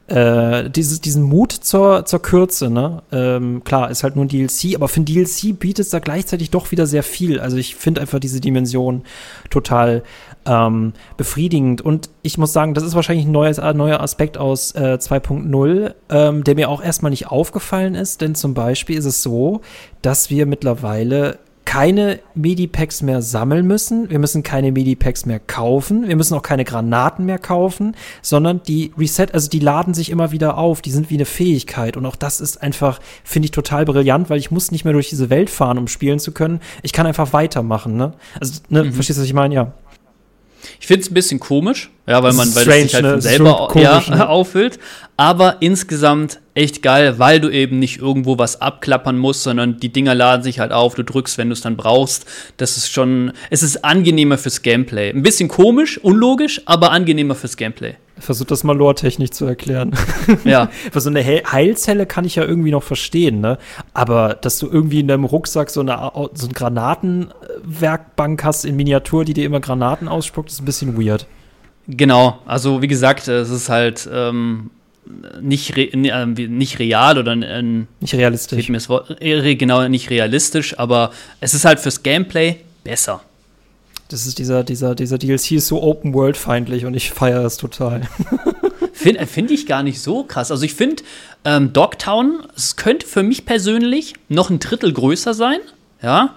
[0.07, 3.01] Äh, dieses, diesen Mut zur, zur Kürze, ne?
[3.11, 6.49] Ähm, klar, ist halt nur ein DLC, aber für ein DLC bietet es da gleichzeitig
[6.51, 7.39] doch wieder sehr viel.
[7.39, 9.03] Also ich finde einfach diese Dimension
[9.49, 10.03] total
[10.45, 11.81] ähm, befriedigend.
[11.81, 16.43] Und ich muss sagen, das ist wahrscheinlich ein neues, neuer Aspekt aus äh, 2.0, ähm,
[16.43, 18.19] der mir auch erstmal nicht aufgefallen ist.
[18.19, 19.61] Denn zum Beispiel ist es so,
[20.01, 21.39] dass wir mittlerweile
[21.71, 26.65] keine Medipacks mehr sammeln müssen, wir müssen keine Medipacks mehr kaufen, wir müssen auch keine
[26.65, 31.09] Granaten mehr kaufen, sondern die Reset, also die laden sich immer wieder auf, die sind
[31.09, 34.71] wie eine Fähigkeit und auch das ist einfach, finde ich total brillant, weil ich muss
[34.71, 36.59] nicht mehr durch diese Welt fahren, um spielen zu können.
[36.83, 38.15] Ich kann einfach weitermachen, ne?
[38.37, 38.91] Also, ne, mhm.
[38.91, 39.55] verstehst du, was ich meine?
[39.55, 39.73] Ja.
[40.81, 43.21] Ich finde es ein bisschen komisch, ja, weil man, weil strange, es sich halt ne?
[43.21, 44.29] selber komisch, ja, ne?
[44.29, 44.79] auffüllt.
[45.15, 50.15] Aber insgesamt echt geil, weil du eben nicht irgendwo was abklappern musst, sondern die Dinger
[50.15, 52.25] laden sich halt auf, du drückst, wenn du es dann brauchst.
[52.57, 55.11] Das ist schon, es ist angenehmer fürs Gameplay.
[55.11, 57.93] Ein bisschen komisch, unlogisch, aber angenehmer fürs Gameplay.
[58.21, 59.91] Versuch das mal lore-technisch zu erklären.
[60.45, 60.69] Ja.
[60.91, 63.57] Weil so eine Heilzelle kann ich ja irgendwie noch verstehen, ne?
[63.93, 69.25] Aber dass du irgendwie in deinem Rucksack so eine, so eine Granatenwerkbank hast in Miniatur,
[69.25, 71.25] die dir immer Granaten ausspuckt, ist ein bisschen weird.
[71.87, 74.69] Genau, also wie gesagt, es ist halt ähm,
[75.41, 78.69] nicht, re äh, nicht real oder äh, nicht realistisch.
[78.69, 83.21] Mir das Wort, äh, genau, nicht realistisch, aber es ist halt fürs Gameplay besser.
[84.11, 87.55] Das ist dieser, dieser, dieser DLC ist so Open World feindlich und ich feiere es
[87.55, 88.01] total.
[88.93, 90.51] Finde find ich gar nicht so krass.
[90.51, 91.01] Also ich finde,
[91.45, 95.59] ähm, Dogtown, es könnte für mich persönlich noch ein Drittel größer sein.
[96.03, 96.35] Ja.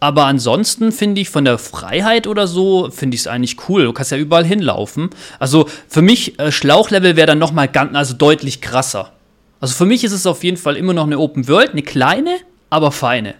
[0.00, 3.84] Aber ansonsten finde ich von der Freiheit oder so, finde ich es eigentlich cool.
[3.84, 5.10] Du kannst ja überall hinlaufen.
[5.38, 9.12] Also für mich, äh, Schlauchlevel wäre dann noch mal ganz, also deutlich krasser.
[9.60, 12.36] Also für mich ist es auf jeden Fall immer noch eine Open World, eine kleine,
[12.70, 13.34] aber feine.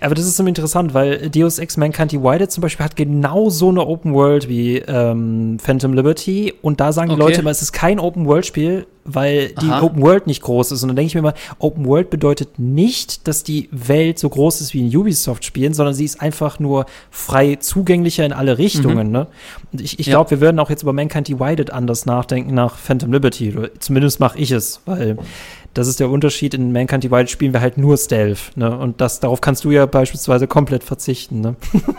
[0.00, 3.68] Aber das ist so interessant, weil Deus Ex Mankind Divided zum Beispiel hat genau so
[3.68, 7.72] eine Open World wie ähm, Phantom Liberty und da sagen die Leute immer, es ist
[7.72, 9.82] kein Open World Spiel, weil die Aha.
[9.82, 10.82] Open World nicht groß ist.
[10.82, 14.60] Und dann denke ich mir mal, Open World bedeutet nicht, dass die Welt so groß
[14.60, 19.08] ist wie in Ubisoft-Spielen, sondern sie ist einfach nur frei zugänglicher in alle Richtungen.
[19.08, 19.12] Mhm.
[19.12, 19.26] Ne?
[19.72, 20.14] Und ich, ich ja.
[20.14, 23.54] glaube, wir würden auch jetzt über Mankind Divided anders nachdenken nach Phantom Liberty.
[23.78, 25.16] Zumindest mache ich es, weil
[25.76, 26.54] das ist der Unterschied.
[26.54, 28.56] In Mankind Divided spielen wir halt nur Stealth.
[28.56, 28.76] Ne?
[28.76, 31.42] Und das, darauf kannst du ja beispielsweise komplett verzichten.
[31.42, 31.56] Ne?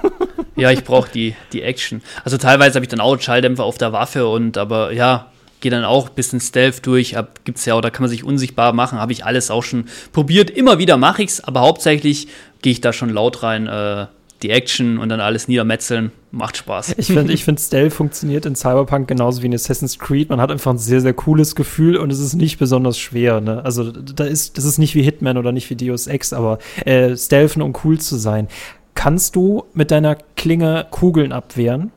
[0.55, 2.01] ja, ich brauche die, die Action.
[2.23, 5.85] Also teilweise habe ich dann auch Schalldämpfer auf der Waffe und aber ja, gehe dann
[5.85, 7.15] auch ein bisschen Stealth durch.
[7.43, 8.99] Gibt es ja, oder kann man sich unsichtbar machen.
[8.99, 10.49] Habe ich alles auch schon probiert.
[10.49, 12.29] Immer wieder mache ich es, aber hauptsächlich
[12.63, 13.67] gehe ich da schon laut rein.
[13.67, 14.07] Äh,
[14.43, 16.11] die Action und dann alles niedermetzeln.
[16.31, 16.95] Macht Spaß.
[16.97, 20.29] Ich finde, ich find, Stealth funktioniert in Cyberpunk genauso wie in Assassin's Creed.
[20.29, 23.41] Man hat einfach ein sehr, sehr cooles Gefühl und es ist nicht besonders schwer.
[23.41, 23.63] Ne?
[23.63, 27.15] Also, da ist, das ist nicht wie Hitman oder nicht wie Deus Ex, aber äh,
[27.15, 28.47] Stealthen, um cool zu sein.
[28.93, 31.91] Kannst du mit deiner Klinge Kugeln abwehren?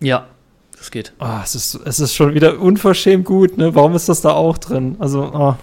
[0.00, 0.26] Ja,
[0.76, 1.12] das geht.
[1.18, 3.74] Oh, es, ist, es ist schon wieder unverschämt gut, ne?
[3.74, 4.96] Warum ist das da auch drin?
[4.98, 5.54] Also, oh.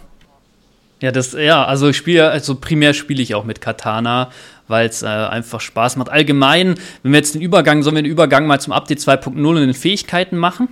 [1.01, 4.29] Ja, das, ja, also ich spiele, also primär spiele ich auch mit Katana,
[4.67, 6.09] weil es äh, einfach Spaß macht.
[6.09, 9.55] Allgemein, wenn wir jetzt den Übergang, sollen wir den Übergang mal zum Update 2.0 und
[9.55, 10.69] den Fähigkeiten machen?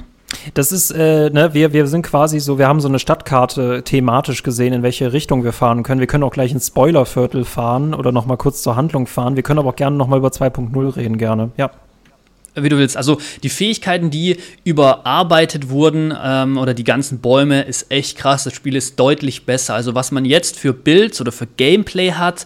[0.54, 4.44] Das ist, äh, ne, wir, wir sind quasi so, wir haben so eine Stadtkarte thematisch
[4.44, 6.00] gesehen, in welche Richtung wir fahren können.
[6.00, 9.36] Wir können auch gleich ins Spoilerviertel fahren oder noch mal kurz zur Handlung fahren.
[9.36, 11.72] Wir können aber auch gerne noch mal über 2.0 reden, gerne, ja
[12.56, 12.97] wie du willst.
[12.97, 18.43] Also die Fähigkeiten, die überarbeitet wurden ähm, oder die ganzen Bäume, ist echt krass.
[18.43, 19.76] Das Spiel ist deutlich besser.
[19.76, 22.45] Also was man jetzt für Builds oder für Gameplay hat,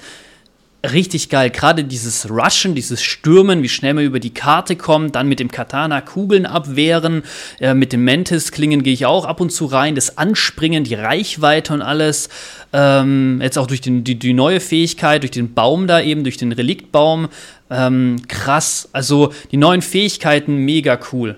[0.83, 1.49] richtig geil.
[1.49, 5.49] Gerade dieses Rushen, dieses Stürmen, wie schnell man über die Karte kommt, dann mit dem
[5.49, 7.23] Katana Kugeln abwehren,
[7.59, 11.73] äh, mit dem Mantis-Klingen gehe ich auch ab und zu rein, das Anspringen, die Reichweite
[11.73, 12.29] und alles.
[12.73, 16.37] Ähm, jetzt auch durch den, die, die neue Fähigkeit, durch den Baum da eben, durch
[16.37, 17.29] den Reliktbaum.
[17.69, 18.89] Ähm, krass.
[18.91, 21.37] Also die neuen Fähigkeiten, mega cool.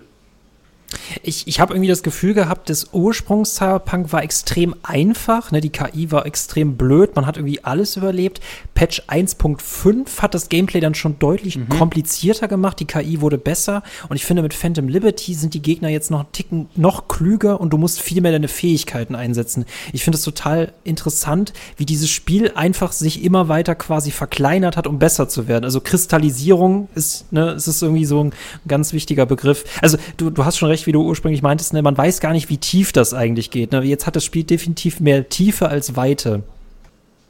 [1.24, 5.52] Ich, ich habe irgendwie das Gefühl gehabt, das Ursprungs-Cyberpunk war extrem einfach.
[5.52, 5.62] Ne?
[5.62, 7.16] Die KI war extrem blöd.
[7.16, 8.42] Man hat irgendwie alles überlebt.
[8.74, 11.70] Patch 1.5 hat das Gameplay dann schon deutlich mhm.
[11.70, 12.80] komplizierter gemacht.
[12.80, 13.84] Die KI wurde besser.
[14.10, 17.60] Und ich finde, mit Phantom Liberty sind die Gegner jetzt noch einen Ticken noch klüger
[17.60, 19.66] und du musst viel mehr deine Fähigkeiten einsetzen.
[19.94, 24.88] Ich finde es total interessant, wie dieses Spiel einfach sich immer weiter quasi verkleinert hat,
[24.88, 25.66] um besser zu werden.
[25.66, 28.34] Also Kristallisierung ist, ne, es ist irgendwie so ein
[28.68, 29.64] ganz wichtiger Begriff.
[29.82, 32.50] Also du, du hast schon recht, wie du ursprünglich meintest, ne, man weiß gar nicht,
[32.50, 33.72] wie tief das eigentlich geht.
[33.72, 33.82] Ne?
[33.84, 36.44] Jetzt hat das Spiel definitiv mehr Tiefe als Weite.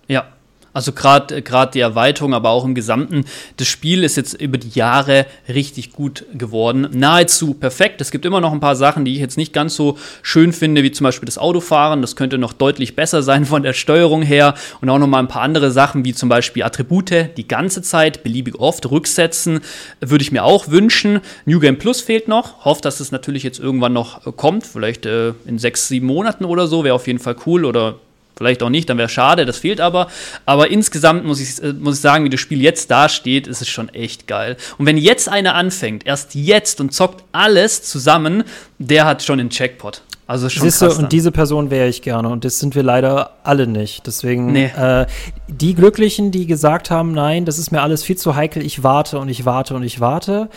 [0.08, 0.28] Ja,
[0.76, 3.24] also gerade gerade die Erweiterung, aber auch im Gesamten.
[3.56, 6.90] Das Spiel ist jetzt über die Jahre richtig gut geworden.
[6.92, 8.02] Nahezu perfekt.
[8.02, 10.84] Es gibt immer noch ein paar Sachen, die ich jetzt nicht ganz so schön finde,
[10.84, 12.02] wie zum Beispiel das Autofahren.
[12.02, 14.54] Das könnte noch deutlich besser sein von der Steuerung her.
[14.82, 18.24] Und auch noch mal ein paar andere Sachen, wie zum Beispiel Attribute die ganze Zeit
[18.24, 19.62] beliebig oft rücksetzen,
[20.02, 21.22] würde ich mir auch wünschen.
[21.46, 22.66] New Game Plus fehlt noch.
[22.66, 24.68] Hoffe, dass es natürlich jetzt irgendwann noch kommt.
[24.68, 26.84] Vielleicht äh, in sechs, sieben Monaten oder so.
[26.84, 27.64] Wäre auf jeden Fall cool.
[27.64, 27.96] Oder
[28.38, 30.08] Vielleicht auch nicht, dann wäre schade, das fehlt aber.
[30.46, 33.70] Aber insgesamt muss ich, äh, muss ich sagen, wie das Spiel jetzt dasteht, ist es
[33.70, 34.58] schon echt geil.
[34.78, 38.44] Und wenn jetzt einer anfängt, erst jetzt und zockt alles zusammen,
[38.78, 40.02] der hat schon den Jackpot.
[40.28, 40.98] Also schon Siehste, krass.
[40.98, 42.30] Und diese Person wäre ich gerne.
[42.30, 44.08] Und das sind wir leider alle nicht.
[44.08, 44.66] Deswegen, nee.
[44.66, 45.06] äh,
[45.48, 49.20] die Glücklichen, die gesagt haben, nein, das ist mir alles viel zu heikel, ich warte
[49.20, 50.50] und ich warte und ich warte.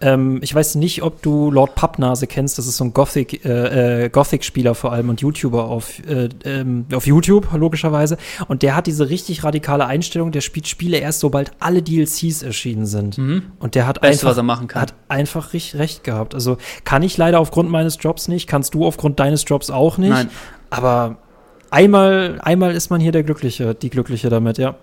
[0.00, 2.56] Ähm, ich weiß nicht, ob du Lord Pappnase kennst.
[2.58, 6.86] Das ist so ein Gothic, äh, äh, Gothic-Spieler vor allem und YouTuber auf, äh, ähm,
[6.94, 8.18] auf YouTube, logischerweise.
[8.46, 12.86] Und der hat diese richtig radikale Einstellung, der spielt Spiele erst, sobald alle DLCs erschienen
[12.86, 13.18] sind.
[13.18, 13.42] Mhm.
[13.58, 16.32] Und der hat Beste, einfach, hat einfach recht gehabt.
[16.34, 20.10] Also kann ich leider aufgrund meines Jobs nicht, kannst du aufgrund deines Jobs auch nicht.
[20.10, 20.30] Nein.
[20.70, 21.16] Aber
[21.70, 24.76] einmal, einmal ist man hier der Glückliche, die Glückliche damit, ja.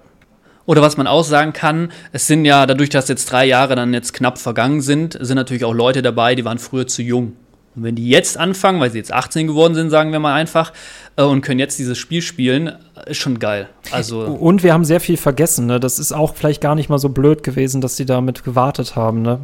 [0.66, 3.94] Oder was man auch sagen kann, es sind ja, dadurch, dass jetzt drei Jahre dann
[3.94, 7.34] jetzt knapp vergangen sind, sind natürlich auch Leute dabei, die waren früher zu jung.
[7.76, 10.72] Und wenn die jetzt anfangen, weil sie jetzt 18 geworden sind, sagen wir mal einfach,
[11.16, 12.74] äh, und können jetzt dieses Spiel spielen,
[13.08, 13.68] ist schon geil.
[13.92, 15.66] Also und wir haben sehr viel vergessen.
[15.66, 15.80] Ne?
[15.80, 19.24] Das ist auch vielleicht gar nicht mal so blöd gewesen, dass sie damit gewartet haben.
[19.24, 19.40] Ne?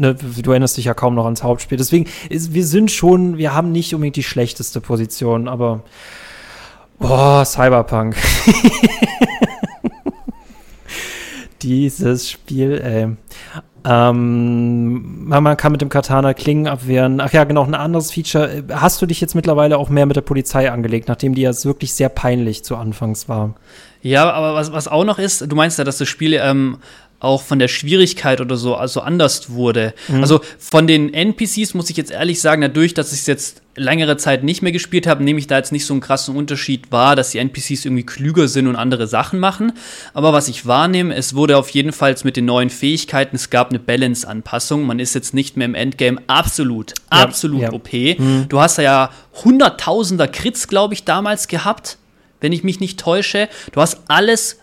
[0.00, 1.78] Ne, du erinnerst dich ja kaum noch ans Hauptspiel.
[1.78, 5.84] Deswegen, ist, wir sind schon, wir haben nicht unbedingt die schlechteste Position, aber
[6.98, 8.16] boah, Cyberpunk.
[11.62, 13.08] Dieses Spiel, ey.
[13.82, 17.20] Ähm, man kann mit dem Katana Klingen abwehren.
[17.20, 18.64] Ach ja, genau, ein anderes Feature.
[18.70, 21.94] Hast du dich jetzt mittlerweile auch mehr mit der Polizei angelegt, nachdem die ja wirklich
[21.94, 23.54] sehr peinlich zu Anfangs war?
[24.02, 26.78] Ja, aber was, was auch noch ist, du meinst ja, dass das Spiel ähm,
[27.20, 29.94] auch von der Schwierigkeit oder so also anders wurde.
[30.08, 30.22] Mhm.
[30.22, 34.16] Also von den NPCs muss ich jetzt ehrlich sagen, dadurch, dass ich es jetzt längere
[34.16, 37.16] Zeit nicht mehr gespielt habe, nehme ich da jetzt nicht so einen krassen Unterschied wahr,
[37.16, 39.72] dass die NPCs irgendwie klüger sind und andere Sachen machen.
[40.12, 43.70] Aber was ich wahrnehme, es wurde auf jeden Fall mit den neuen Fähigkeiten, es gab
[43.70, 44.84] eine Balance-Anpassung.
[44.84, 47.72] Man ist jetzt nicht mehr im Endgame absolut, ja, absolut ja.
[47.72, 47.92] OP.
[47.92, 48.46] Mhm.
[48.48, 49.10] Du hast ja
[49.44, 51.98] hunderttausender Crits, glaube ich, damals gehabt
[52.40, 53.48] wenn ich mich nicht täusche.
[53.72, 54.58] Du hast alles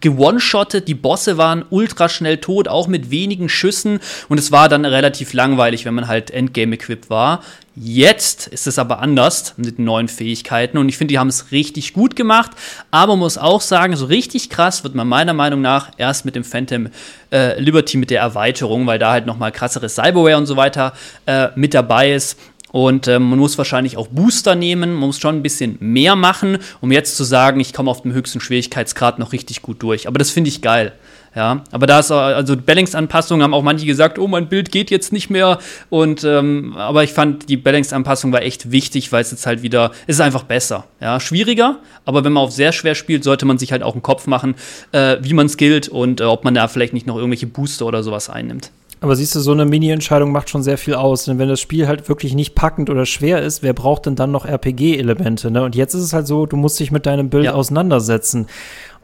[0.00, 4.00] gewone-shottet, die Bosse waren ultra schnell tot, auch mit wenigen Schüssen.
[4.28, 7.42] Und es war dann relativ langweilig, wenn man halt Endgame-equipped war.
[7.74, 10.76] Jetzt ist es aber anders mit neuen Fähigkeiten.
[10.76, 12.50] Und ich finde, die haben es richtig gut gemacht,
[12.90, 16.44] aber muss auch sagen, so richtig krass wird man meiner Meinung nach erst mit dem
[16.44, 16.88] Phantom
[17.32, 20.92] äh, Liberty mit der Erweiterung, weil da halt nochmal krasseres Cyberware und so weiter
[21.24, 22.38] äh, mit dabei ist
[22.72, 26.58] und ähm, man muss wahrscheinlich auch Booster nehmen, man muss schon ein bisschen mehr machen,
[26.80, 30.08] um jetzt zu sagen, ich komme auf dem höchsten Schwierigkeitsgrad noch richtig gut durch.
[30.08, 30.92] Aber das finde ich geil.
[31.34, 35.12] Ja, aber da ist also Balance-Anpassungen haben auch manche gesagt, oh, mein Bild geht jetzt
[35.12, 35.58] nicht mehr.
[35.88, 39.92] Und ähm, aber ich fand die Balance-Anpassung war echt wichtig, weil es jetzt halt wieder,
[40.06, 40.84] es ist einfach besser.
[41.00, 44.02] Ja, schwieriger, aber wenn man auf sehr schwer spielt, sollte man sich halt auch einen
[44.02, 44.56] Kopf machen,
[44.92, 48.02] äh, wie man skillt und äh, ob man da vielleicht nicht noch irgendwelche Booster oder
[48.02, 48.70] sowas einnimmt.
[49.02, 51.24] Aber siehst du, so eine Mini-Entscheidung macht schon sehr viel aus.
[51.24, 54.30] Denn wenn das Spiel halt wirklich nicht packend oder schwer ist, wer braucht denn dann
[54.30, 55.50] noch RPG-Elemente?
[55.50, 55.64] Ne?
[55.64, 57.54] Und jetzt ist es halt so, du musst dich mit deinem Bild ja.
[57.54, 58.46] auseinandersetzen.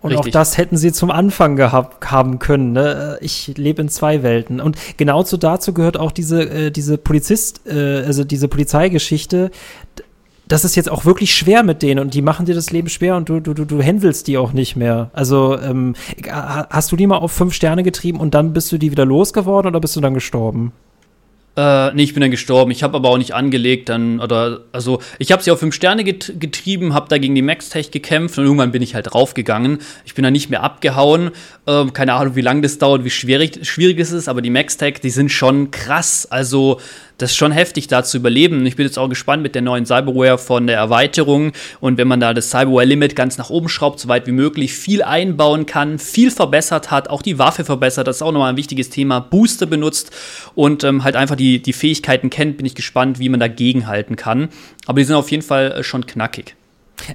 [0.00, 0.28] Und Richtig.
[0.28, 2.70] auch das hätten sie zum Anfang gehabt haben können.
[2.72, 3.18] Ne?
[3.20, 4.60] Ich lebe in zwei Welten.
[4.60, 9.50] Und genau dazu gehört auch diese, äh, diese Polizist, äh, also diese Polizeigeschichte
[10.48, 13.16] das ist jetzt auch wirklich schwer mit denen und die machen dir das Leben schwer
[13.16, 15.10] und du, du, du, du händelst die auch nicht mehr.
[15.12, 15.94] Also ähm,
[16.70, 19.68] hast du die mal auf fünf Sterne getrieben und dann bist du die wieder losgeworden
[19.68, 20.72] oder bist du dann gestorben?
[21.58, 22.70] Äh, nee, ich bin dann gestorben.
[22.70, 26.04] Ich habe aber auch nicht angelegt dann oder also ich habe sie auf fünf Sterne
[26.04, 29.78] get getrieben, habe da gegen die Max-Tech gekämpft und irgendwann bin ich halt draufgegangen.
[30.04, 31.32] Ich bin da nicht mehr abgehauen.
[31.66, 35.00] Ähm, keine Ahnung, wie lange das dauert, wie schwierig, schwierig es ist, aber die Max-Tech,
[35.02, 36.28] die sind schon krass.
[36.30, 36.78] Also
[37.18, 38.64] das ist schon heftig, da zu überleben.
[38.64, 41.52] Ich bin jetzt auch gespannt mit der neuen Cyberware von der Erweiterung.
[41.80, 45.02] Und wenn man da das Cyberware-Limit ganz nach oben schraubt, so weit wie möglich, viel
[45.02, 48.88] einbauen kann, viel verbessert hat, auch die Waffe verbessert, das ist auch nochmal ein wichtiges
[48.88, 50.12] Thema, Booster benutzt
[50.54, 54.14] und ähm, halt einfach die, die Fähigkeiten kennt, bin ich gespannt, wie man dagegen halten
[54.14, 54.48] kann.
[54.86, 56.54] Aber die sind auf jeden Fall äh, schon knackig.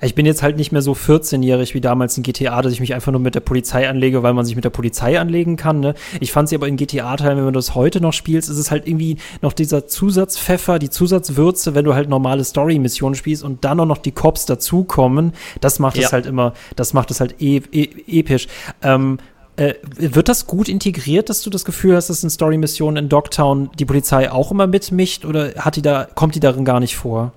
[0.01, 2.93] Ich bin jetzt halt nicht mehr so 14-jährig wie damals in GTA, dass ich mich
[2.93, 5.79] einfach nur mit der Polizei anlege, weil man sich mit der Polizei anlegen kann.
[5.79, 5.93] Ne?
[6.19, 8.87] Ich fand sie aber in GTA-Teilen, wenn man das heute noch spielst, ist es halt
[8.87, 13.85] irgendwie noch dieser Zusatzpfeffer, die Zusatzwürze, wenn du halt normale Story-Missionen spielst und dann auch
[13.85, 15.33] noch die Cops dazukommen.
[15.61, 18.47] Das macht es halt immer, das macht es halt e e episch.
[18.81, 19.17] Ähm,
[19.55, 23.69] äh, wird das gut integriert, dass du das Gefühl hast, dass in Story-Missionen in Dogtown
[23.77, 27.33] die Polizei auch immer mitmischt oder hat die da, kommt die darin gar nicht vor?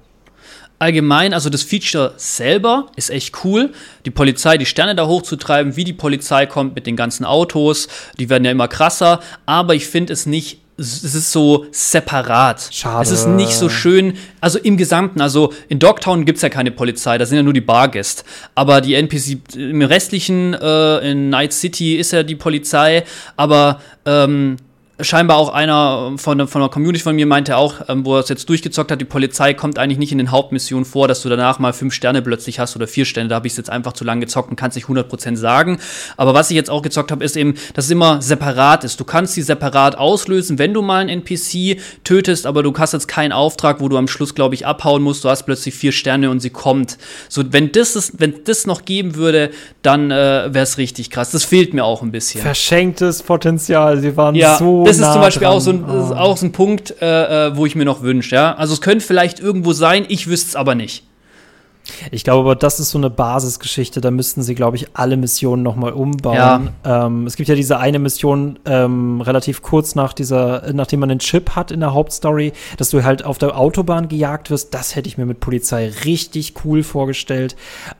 [0.78, 3.72] Allgemein, also das Feature selber ist echt cool.
[4.04, 8.28] Die Polizei, die Sterne da hochzutreiben, wie die Polizei kommt mit den ganzen Autos, die
[8.28, 12.68] werden ja immer krasser, aber ich finde es nicht es ist so separat.
[12.70, 13.02] Schade.
[13.02, 16.70] Es ist nicht so schön, also im Gesamten, also in Dogtown gibt es ja keine
[16.70, 18.24] Polizei, da sind ja nur die Bargäste.
[18.54, 23.04] Aber die NPC im restlichen, äh, in Night City ist ja die Polizei,
[23.36, 24.56] aber ähm,
[25.00, 28.28] scheinbar auch einer von, von einer Community von mir meinte auch, ähm, wo er es
[28.30, 31.58] jetzt durchgezockt hat, die Polizei kommt eigentlich nicht in den Hauptmissionen vor, dass du danach
[31.58, 33.28] mal fünf Sterne plötzlich hast oder vier Sterne.
[33.28, 35.78] Da habe ich es jetzt einfach zu lange gezockt und kann es nicht 100% sagen.
[36.16, 38.98] Aber was ich jetzt auch gezockt habe, ist eben, dass es immer separat ist.
[38.98, 43.08] Du kannst sie separat auslösen, wenn du mal einen NPC tötest, aber du hast jetzt
[43.08, 45.24] keinen Auftrag, wo du am Schluss, glaube ich, abhauen musst.
[45.24, 46.96] Du hast plötzlich vier Sterne und sie kommt.
[47.28, 49.50] So, wenn das, ist, wenn das noch geben würde,
[49.82, 51.32] dann äh, wäre es richtig krass.
[51.32, 52.40] Das fehlt mir auch ein bisschen.
[52.40, 54.00] Verschenktes Potenzial.
[54.00, 54.85] Sie waren ja, so.
[54.86, 55.56] Das ist zum Beispiel dran.
[55.56, 56.14] auch so, ein, oh.
[56.14, 58.34] auch so ein Punkt, äh, äh, wo ich mir noch wünsche.
[58.34, 58.54] Ja?
[58.54, 61.04] Also es könnte vielleicht irgendwo sein, ich wüsste es aber nicht.
[62.10, 64.00] Ich glaube aber, das ist so eine Basisgeschichte.
[64.00, 66.34] Da müssten sie, glaube ich, alle Missionen nochmal umbauen.
[66.84, 67.06] Ja.
[67.06, 71.20] Ähm, es gibt ja diese eine Mission ähm, relativ kurz nach dieser, nachdem man einen
[71.20, 74.74] Chip hat in der Hauptstory, dass du halt auf der Autobahn gejagt wirst.
[74.74, 77.56] Das hätte ich mir mit Polizei richtig cool vorgestellt.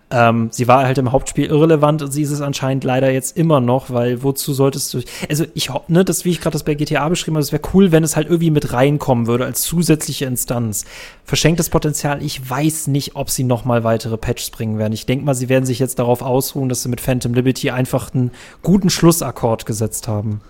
[0.08, 3.60] Ähm, sie war halt im Hauptspiel irrelevant und sie ist es anscheinend leider jetzt immer
[3.60, 5.00] noch, weil wozu solltest du.
[5.28, 7.62] Also ich hoffe, ne, das, wie ich gerade das bei GTA beschrieben habe, es wäre
[7.74, 10.84] cool, wenn es halt irgendwie mit reinkommen würde als zusätzliche Instanz.
[11.24, 14.92] Verschenktes Potenzial, ich weiß nicht, ob sie noch mal weitere Patches bringen werden.
[14.92, 18.14] Ich denke mal, sie werden sich jetzt darauf ausruhen, dass sie mit Phantom Liberty einfach
[18.14, 18.30] einen
[18.62, 20.40] guten Schlussakkord gesetzt haben.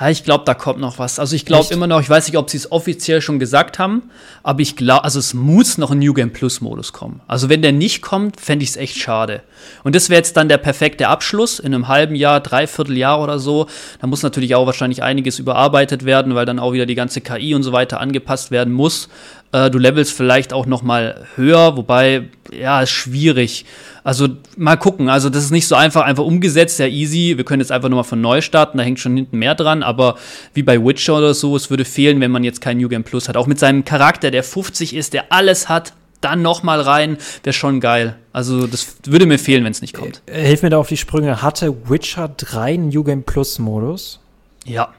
[0.00, 1.18] Ja, ich glaube, da kommt noch was.
[1.18, 4.04] Also ich glaube immer noch, ich weiß nicht, ob sie es offiziell schon gesagt haben,
[4.42, 7.20] aber ich glaube, also es muss noch ein New Game Plus Modus kommen.
[7.26, 9.42] Also wenn der nicht kommt, fände ich es echt schade.
[9.84, 13.38] Und das wäre jetzt dann der perfekte Abschluss in einem halben Jahr, dreiviertel Jahr oder
[13.38, 13.66] so.
[14.00, 17.54] Da muss natürlich auch wahrscheinlich einiges überarbeitet werden, weil dann auch wieder die ganze KI
[17.54, 19.10] und so weiter angepasst werden muss.
[19.52, 23.64] Äh, du levelst vielleicht auch noch mal höher, wobei, ja, ist schwierig.
[24.04, 25.08] Also mal gucken.
[25.08, 27.36] Also das ist nicht so einfach, einfach umgesetzt, sehr easy.
[27.36, 29.82] Wir können jetzt einfach nur mal von neu starten, da hängt schon hinten mehr dran.
[29.82, 30.16] Aber
[30.54, 33.28] wie bei Witcher oder so, es würde fehlen, wenn man jetzt kein New Game Plus
[33.28, 33.36] hat.
[33.36, 37.54] Auch mit seinem Charakter, der 50 ist, der alles hat, dann noch mal rein, wäre
[37.54, 38.16] schon geil.
[38.32, 40.22] Also das würde mir fehlen, wenn es nicht kommt.
[40.26, 41.42] Äh, hilf mir da auf die Sprünge.
[41.42, 44.20] Hatte Witcher 3 einen New Game Plus Modus?
[44.64, 44.90] Ja.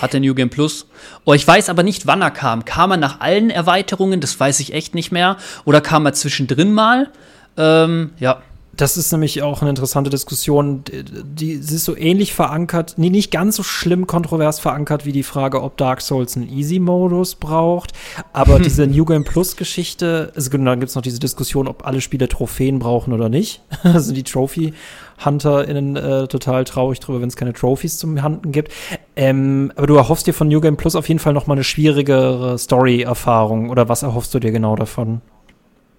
[0.00, 0.86] Hatte New Game Plus.
[1.24, 2.64] Oh, ich weiß aber nicht, wann er kam.
[2.64, 4.20] Kam er nach allen Erweiterungen?
[4.20, 5.36] Das weiß ich echt nicht mehr.
[5.64, 7.10] Oder kam er zwischendrin mal?
[7.56, 8.42] Ähm, ja.
[8.76, 10.84] Das ist nämlich auch eine interessante Diskussion.
[10.86, 15.22] Die, sie ist so ähnlich verankert, nee, nicht ganz so schlimm kontrovers verankert wie die
[15.22, 17.92] Frage, ob Dark Souls einen Easy-Modus braucht.
[18.34, 22.02] Aber diese New Game Plus-Geschichte, also genau, dann gibt es noch diese Diskussion, ob alle
[22.02, 23.62] Spiele Trophäen brauchen oder nicht.
[23.82, 28.72] also die Trophy-HunterInnen äh, total traurig drüber, wenn es keine Trophies zum Handen gibt.
[29.16, 31.64] Ähm, aber du erhoffst dir von New Game Plus auf jeden Fall noch mal eine
[31.64, 33.70] schwierigere Story-Erfahrung.
[33.70, 35.22] Oder was erhoffst du dir genau davon?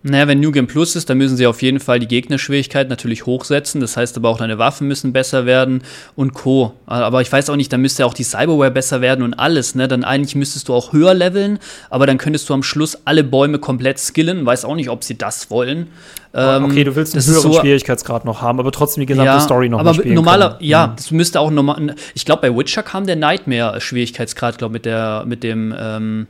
[0.10, 3.26] Naja, wenn New Game Plus ist, dann müssen sie auf jeden Fall die Gegnerschwierigkeit natürlich
[3.26, 3.82] hochsetzen.
[3.82, 5.84] Das heißt aber auch, deine Waffen müssen besser werden
[6.16, 6.74] und Co.
[6.86, 9.76] Aber ich weiß auch nicht, dann müsste auch die Cyberware besser werden und alles.
[9.76, 9.88] Ne?
[9.88, 13.60] Dann eigentlich müsstest du auch höher leveln, aber dann könntest du am Schluss alle Bäume
[13.60, 14.46] komplett skillen.
[14.46, 15.88] Weiß auch nicht, ob sie das wollen.
[16.34, 19.40] Ähm, okay, du willst einen höheren so, Schwierigkeitsgrad noch haben, aber trotzdem die gesamte ja,
[19.40, 20.70] Story noch aber spielen normaler, können.
[20.70, 20.96] Ja, mhm.
[20.98, 21.96] das müsste auch normal.
[22.14, 26.28] Ich glaube, bei Witcher kam der Nightmare-Schwierigkeitsgrad, glaube mit der mit dem ähm,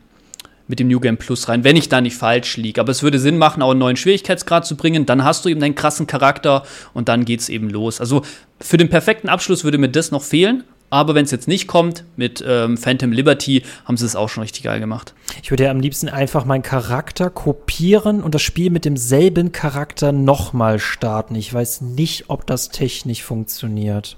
[0.68, 2.82] mit dem New Game Plus rein, wenn ich da nicht falsch liege.
[2.82, 5.06] Aber es würde Sinn machen, auch einen neuen Schwierigkeitsgrad zu bringen.
[5.06, 6.64] Dann hast du eben deinen krassen Charakter
[6.94, 8.00] und dann geht's eben los.
[8.00, 8.24] Also
[8.60, 10.64] für den perfekten Abschluss würde mir das noch fehlen.
[10.90, 14.44] Aber wenn es jetzt nicht kommt, mit ähm, Phantom Liberty, haben sie es auch schon
[14.44, 15.14] richtig geil gemacht.
[15.44, 20.14] Ich würde ja am liebsten einfach meinen Charakter kopieren und das Spiel mit demselben Charakter
[20.14, 21.36] nochmal starten.
[21.36, 24.16] Ich weiß nicht, ob das technisch funktioniert.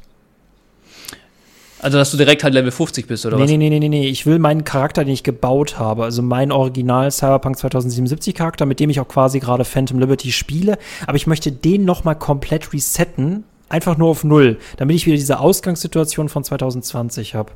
[1.82, 3.50] Also, dass du direkt halt Level 50 bist, oder nee, was?
[3.50, 4.08] Nee, nee, nee, nee, nee.
[4.08, 8.80] Ich will meinen Charakter, den ich gebaut habe, also mein Original Cyberpunk 2077 Charakter, mit
[8.80, 10.78] dem ich auch quasi gerade Phantom Liberty spiele,
[11.08, 15.40] aber ich möchte den nochmal komplett resetten, einfach nur auf Null, damit ich wieder diese
[15.40, 17.52] Ausgangssituation von 2020 habe.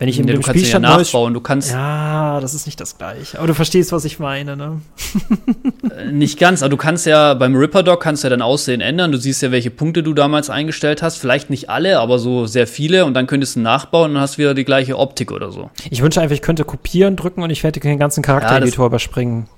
[0.00, 2.96] Wenn ich in ja, dem Spielstand ja nachbauen, du kannst ja, das ist nicht das
[2.96, 3.36] gleiche.
[3.36, 4.80] Aber du verstehst, was ich meine, ne?
[5.94, 9.12] Äh, nicht ganz, aber du kannst ja beim Ripper Dog kannst ja dein Aussehen ändern.
[9.12, 11.18] Du siehst ja, welche Punkte du damals eingestellt hast.
[11.18, 13.04] Vielleicht nicht alle, aber so sehr viele.
[13.04, 15.68] Und dann könntest du nachbauen und hast wieder die gleiche Optik oder so.
[15.90, 19.48] Ich wünsche einfach, ich könnte kopieren drücken und ich werde den ganzen Charaktereditor ja, überspringen.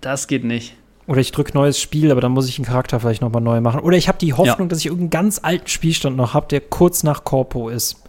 [0.00, 0.74] Das geht nicht.
[1.06, 3.78] Oder ich drücke neues Spiel, aber dann muss ich einen Charakter vielleicht nochmal neu machen.
[3.80, 4.70] Oder ich habe die Hoffnung, ja.
[4.70, 8.01] dass ich irgendeinen ganz alten Spielstand noch habe, der kurz nach Corpo ist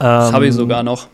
[0.00, 1.08] das habe ich ähm, sogar noch.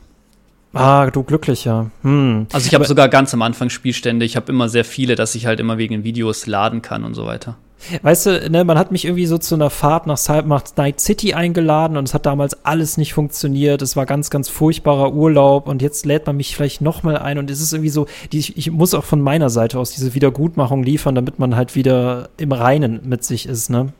[0.73, 1.91] Ah, du glücklicher.
[2.03, 2.47] Hm.
[2.53, 4.27] Also ich habe sogar ganz am Anfang Spielstände.
[4.27, 7.25] Ich habe immer sehr viele, dass ich halt immer wegen Videos laden kann und so
[7.27, 7.57] weiter.
[8.03, 11.35] Weißt du, ne, man hat mich irgendwie so zu einer Fahrt nach, nach Night City
[11.35, 13.81] eingeladen und es hat damals alles nicht funktioniert.
[13.81, 17.39] Es war ganz, ganz furchtbarer Urlaub und jetzt lädt man mich vielleicht noch mal ein
[17.39, 20.83] und es ist irgendwie so, die, ich muss auch von meiner Seite aus diese Wiedergutmachung
[20.83, 23.93] liefern, damit man halt wieder im Reinen mit sich ist, ne?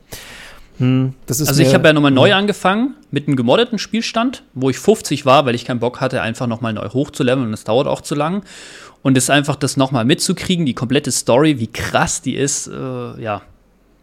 [0.79, 5.25] Hm, also ich habe ja nochmal neu angefangen mit einem gemoddeten Spielstand, wo ich 50
[5.25, 8.15] war, weil ich keinen Bock hatte, einfach nochmal neu hochzuleveln und es dauert auch zu
[8.15, 8.43] lang.
[9.01, 13.41] Und es einfach das nochmal mitzukriegen, die komplette Story, wie krass die ist, äh, ja,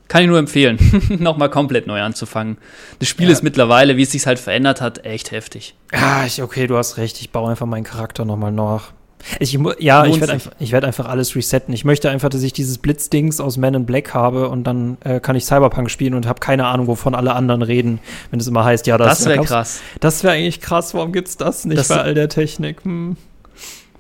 [0.09, 0.79] Kann ich nur empfehlen,
[1.19, 2.59] nochmal komplett neu anzufangen.
[2.99, 3.33] Das Spiel ja.
[3.33, 5.75] ist mittlerweile, wie es sich halt verändert hat, echt heftig.
[5.93, 7.21] Ja, ich, okay, du hast recht.
[7.21, 8.93] Ich baue einfach meinen Charakter nochmal nach.
[9.41, 11.73] Ich, ja, ich werde einfach, werd einfach alles resetten.
[11.75, 15.21] Ich möchte einfach, dass ich dieses Blitzdings aus Man in Black habe und dann äh,
[15.21, 18.01] kann ich Cyberpunk spielen und habe keine Ahnung, wovon alle anderen reden,
[18.31, 19.81] wenn es immer heißt, ja, das, das wäre krass.
[20.01, 20.95] Das wäre eigentlich krass.
[20.95, 22.85] Warum gibt's das nicht das bei all der Technik?
[22.85, 23.17] Hm.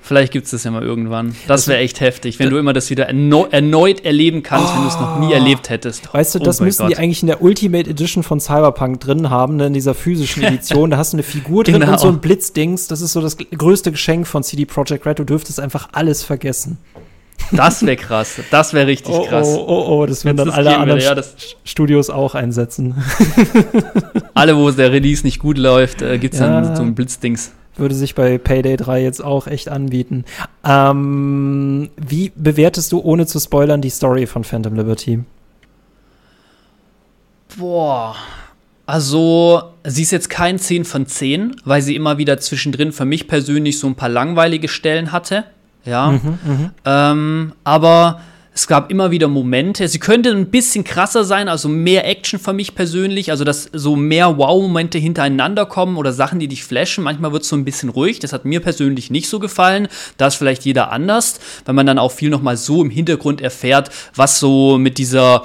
[0.06, 1.34] Vielleicht gibt es das ja mal irgendwann.
[1.48, 4.76] Das wäre echt heftig, wenn du immer das wieder erneu erneut erleben kannst, oh.
[4.76, 5.32] wenn du es noch nie oh.
[5.32, 6.12] erlebt hättest.
[6.12, 6.90] Weißt du, oh das müssen Gott.
[6.90, 10.90] die eigentlich in der Ultimate Edition von Cyberpunk drin haben, ne, in dieser physischen Edition.
[10.90, 11.92] da hast du eine Figur drin genau.
[11.92, 12.86] und so ein Blitzdings.
[12.86, 15.20] Das ist so das größte Geschenk von CD Projekt Red.
[15.20, 16.76] Du dürftest einfach alles vergessen.
[17.50, 18.40] Das wäre krass.
[18.50, 19.48] Das wäre richtig oh, krass.
[19.48, 21.16] Oh, oh, oh, das werden dann alle anderen ja,
[21.64, 23.02] Studios auch einsetzen.
[24.34, 26.60] alle, wo der Release nicht gut läuft, äh, gibt es ja.
[26.60, 30.24] dann so ein Blitzdings würde sich bei Payday 3 jetzt auch echt anbieten.
[30.64, 35.20] Ähm, wie bewertest du, ohne zu spoilern, die Story von Phantom Liberty?
[37.56, 38.16] Boah.
[38.86, 43.28] Also, sie ist jetzt kein 10 von 10, weil sie immer wieder zwischendrin für mich
[43.28, 45.44] persönlich so ein paar langweilige Stellen hatte.
[45.84, 46.12] Ja.
[46.12, 46.70] Mhm, mhm.
[46.84, 48.20] ähm, aber
[48.54, 49.88] es gab immer wieder Momente.
[49.88, 53.96] Sie könnte ein bisschen krasser sein, also mehr Action für mich persönlich, also dass so
[53.96, 57.02] mehr Wow-Momente hintereinander kommen oder Sachen, die dich flashen.
[57.02, 58.20] Manchmal wird es so ein bisschen ruhig.
[58.20, 59.88] Das hat mir persönlich nicht so gefallen.
[60.18, 63.90] Da ist vielleicht jeder anders, weil man dann auch viel nochmal so im Hintergrund erfährt,
[64.14, 65.42] was so mit dieser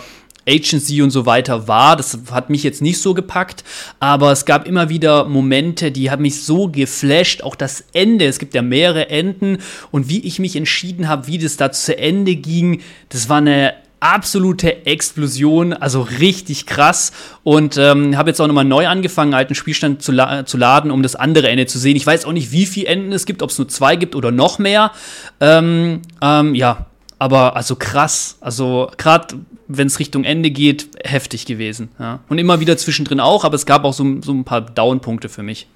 [0.50, 1.96] Agency und so weiter war.
[1.96, 3.64] Das hat mich jetzt nicht so gepackt,
[4.00, 7.44] aber es gab immer wieder Momente, die haben mich so geflasht.
[7.44, 9.60] Auch das Ende, es gibt ja mehrere Enden
[9.92, 13.74] und wie ich mich entschieden habe, wie das da zu Ende ging, das war eine
[14.00, 17.12] absolute Explosion, also richtig krass.
[17.44, 21.04] Und ähm, habe jetzt auch nochmal neu angefangen, alten Spielstand zu, la zu, laden, um
[21.04, 21.96] das andere Ende zu sehen.
[21.96, 24.32] Ich weiß auch nicht, wie viele Enden es gibt, ob es nur zwei gibt oder
[24.32, 24.92] noch mehr.
[25.40, 26.88] Ähm, ähm, ja,
[27.18, 28.38] aber also krass.
[28.42, 29.36] Also gerade
[29.70, 31.90] wenn es Richtung Ende geht, heftig gewesen.
[32.00, 32.20] Ja.
[32.28, 35.44] Und immer wieder zwischendrin auch, aber es gab auch so, so ein paar Down-Punkte für
[35.44, 35.68] mich.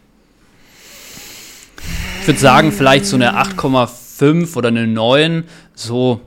[2.22, 5.44] Ich würde sagen, vielleicht so eine 8,5 oder eine 9,
[5.76, 6.22] so.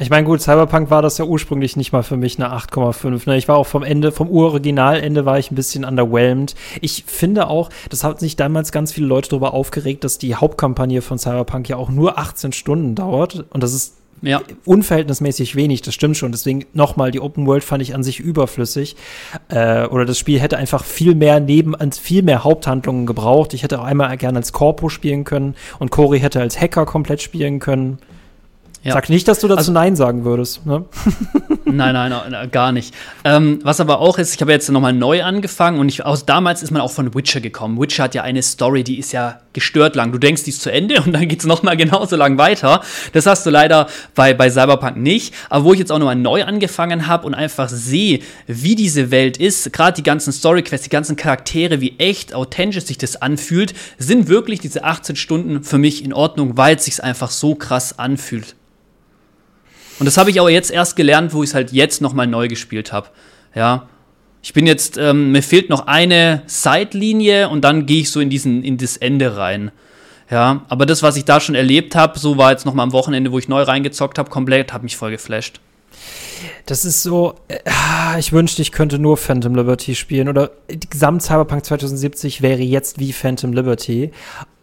[0.00, 3.28] Ich meine, gut, Cyberpunk war das ja ursprünglich nicht mal für mich eine 8,5.
[3.28, 3.36] Ne?
[3.36, 6.54] Ich war auch vom Ende, vom Originalende war ich ein bisschen underwhelmed.
[6.80, 11.02] Ich finde auch, das hat sich damals ganz viele Leute darüber aufgeregt, dass die Hauptkampagne
[11.02, 13.44] von Cyberpunk ja auch nur 18 Stunden dauert.
[13.50, 14.40] Und das ist ja.
[14.64, 16.32] unverhältnismäßig wenig, das stimmt schon.
[16.32, 18.96] Deswegen nochmal, die Open World fand ich an sich überflüssig.
[19.48, 23.54] Äh, oder das Spiel hätte einfach viel mehr neben, viel mehr Haupthandlungen gebraucht.
[23.54, 27.22] Ich hätte auch einmal gerne als Corpo spielen können und Cory hätte als Hacker komplett
[27.22, 27.98] spielen können.
[28.82, 28.94] Ja.
[28.94, 30.64] Sag nicht, dass du dazu also, Nein sagen würdest.
[30.64, 30.86] Ne?
[31.66, 32.94] nein, nein, nein, gar nicht.
[33.24, 36.62] Ähm, was aber auch ist, ich habe jetzt nochmal neu angefangen und ich, aus damals
[36.62, 37.78] ist man auch von Witcher gekommen.
[37.78, 40.12] Witcher hat ja eine Story, die ist ja gestört lang.
[40.12, 42.80] Du denkst, die ist zu Ende und dann geht es nochmal genauso lang weiter.
[43.12, 45.34] Das hast du leider bei, bei Cyberpunk nicht.
[45.50, 49.36] Aber wo ich jetzt auch nochmal neu angefangen habe und einfach sehe, wie diese Welt
[49.36, 54.28] ist, gerade die ganzen Story-Quests, die ganzen Charaktere, wie echt authentisch sich das anfühlt, sind
[54.28, 58.56] wirklich diese 18 Stunden für mich in Ordnung, weil es sich einfach so krass anfühlt.
[60.00, 62.48] Und das habe ich aber jetzt erst gelernt, wo ich es halt jetzt nochmal neu
[62.48, 63.08] gespielt habe.
[63.54, 63.86] Ja.
[64.42, 68.30] Ich bin jetzt, ähm, mir fehlt noch eine Zeitlinie und dann gehe ich so in
[68.30, 69.70] diesen, in das Ende rein.
[70.30, 73.32] Ja, aber das, was ich da schon erlebt habe, so war jetzt nochmal am Wochenende,
[73.32, 75.60] wo ich neu reingezockt habe, komplett, hat mich voll geflasht.
[76.64, 81.64] Das ist so, äh, ich wünschte, ich könnte nur Phantom Liberty spielen oder Gesamt Cyberpunk
[81.64, 84.12] 2070 wäre jetzt wie Phantom Liberty.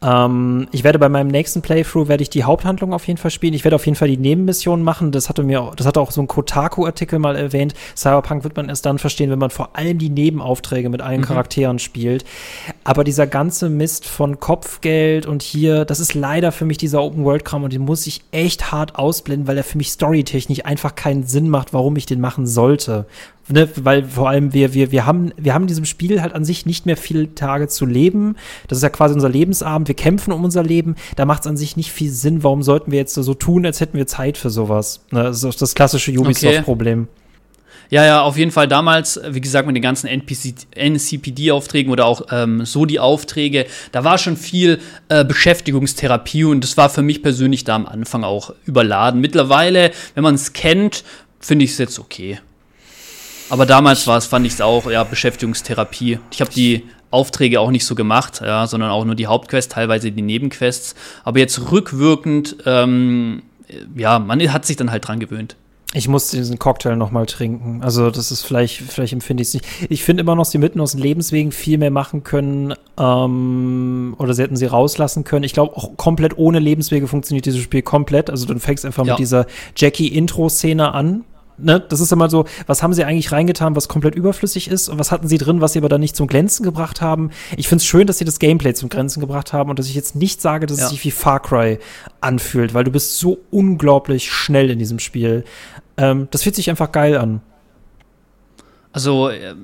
[0.03, 3.53] Ähm, ich werde bei meinem nächsten Playthrough werde ich die Haupthandlung auf jeden Fall spielen.
[3.53, 5.11] Ich werde auf jeden Fall die Nebenmissionen machen.
[5.11, 7.73] Das hatte mir, das hatte auch so ein Kotaku-Artikel mal erwähnt.
[7.95, 11.25] Cyberpunk wird man erst dann verstehen, wenn man vor allem die Nebenaufträge mit allen mhm.
[11.25, 12.25] Charakteren spielt.
[12.83, 17.63] Aber dieser ganze Mist von Kopfgeld und hier, das ist leider für mich dieser Open-World-Kram
[17.63, 21.49] und den muss ich echt hart ausblenden, weil er für mich storytechnisch einfach keinen Sinn
[21.49, 23.07] macht, warum ich den machen sollte
[23.49, 26.45] ne, weil vor allem wir, wir, wir haben, wir haben in diesem Spiel halt an
[26.45, 28.35] sich nicht mehr viele Tage zu leben.
[28.67, 29.87] Das ist ja quasi unser Lebensabend.
[29.87, 30.95] Wir kämpfen um unser Leben.
[31.15, 32.43] Da macht es an sich nicht viel Sinn.
[32.43, 35.01] Warum sollten wir jetzt so tun, als hätten wir Zeit für sowas?
[35.11, 37.03] Ne, das ist das klassische Ubisoft-Problem.
[37.03, 37.27] Okay.
[37.89, 42.65] Ja, ja, auf jeden Fall damals, wie gesagt, mit den ganzen NCPD-Aufträgen oder auch ähm,
[42.65, 47.63] so die Aufträge, da war schon viel äh, Beschäftigungstherapie und das war für mich persönlich
[47.63, 49.21] da am Anfang auch überladen.
[49.21, 51.05] Mittlerweile, wenn man es kennt,
[51.39, 52.39] finde ich es jetzt okay.
[53.49, 56.19] Aber damals war es, fand ich es auch, ja, Beschäftigungstherapie.
[56.31, 60.11] Ich habe die Aufträge auch nicht so gemacht, ja, sondern auch nur die Hauptquests, teilweise
[60.11, 60.95] die Nebenquests.
[61.23, 63.43] Aber jetzt rückwirkend, ähm,
[63.95, 65.55] ja, man hat sich dann halt dran gewöhnt.
[65.93, 67.81] Ich muss diesen Cocktail noch mal trinken.
[67.81, 69.65] Also das ist vielleicht, vielleicht empfinde ich es nicht.
[69.89, 74.33] Ich finde immer noch, sie mitten aus den Lebenswegen viel mehr machen können ähm, oder
[74.33, 75.45] sie hätten sie rauslassen können.
[75.45, 78.29] Ich glaube, auch komplett ohne Lebenswege funktioniert dieses Spiel komplett.
[78.29, 79.13] Also du fängst einfach ja.
[79.13, 81.23] mit dieser Jackie-Intro-Szene an
[81.57, 84.99] ne, das ist immer so, was haben sie eigentlich reingetan, was komplett überflüssig ist und
[84.99, 87.31] was hatten sie drin, was sie aber dann nicht zum Glänzen gebracht haben.
[87.55, 89.95] Ich finde es schön, dass sie das Gameplay zum Glänzen gebracht haben und dass ich
[89.95, 90.85] jetzt nicht sage, dass ja.
[90.85, 91.79] es sich wie Far Cry
[92.21, 95.43] anfühlt, weil du bist so unglaublich schnell in diesem Spiel.
[95.97, 97.41] Ähm, das fühlt sich einfach geil an.
[98.91, 99.55] Also, äh,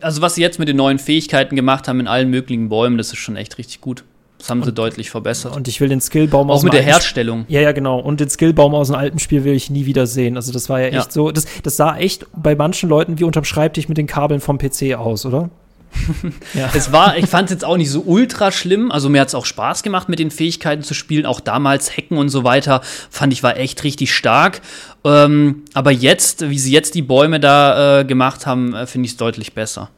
[0.00, 3.08] also was sie jetzt mit den neuen Fähigkeiten gemacht haben in allen möglichen Bäumen, das
[3.08, 4.04] ist schon echt richtig gut.
[4.42, 5.54] Das haben und, sie deutlich verbessert.
[5.54, 7.44] Und ich will den Skillbaum aus Auch mit der Herstellung.
[7.46, 8.00] Ja, ja, genau.
[8.00, 10.34] Und den Skillbaum aus dem alten Spiel will ich nie wieder sehen.
[10.34, 11.06] Also das war ja echt ja.
[11.08, 11.30] so.
[11.30, 14.94] Das, das sah echt bei manchen Leuten wie unterm Schreibtisch mit den Kabeln vom PC
[14.96, 15.48] aus, oder?
[16.54, 16.70] ja.
[16.74, 18.90] Es war, ich fand es jetzt auch nicht so ultra schlimm.
[18.90, 21.24] Also mir hat es auch Spaß gemacht, mit den Fähigkeiten zu spielen.
[21.24, 22.80] Auch damals Hacken und so weiter
[23.10, 24.60] fand ich war echt richtig stark.
[25.04, 29.12] Ähm, aber jetzt, wie sie jetzt die Bäume da äh, gemacht haben, äh, finde ich
[29.12, 29.90] es deutlich besser.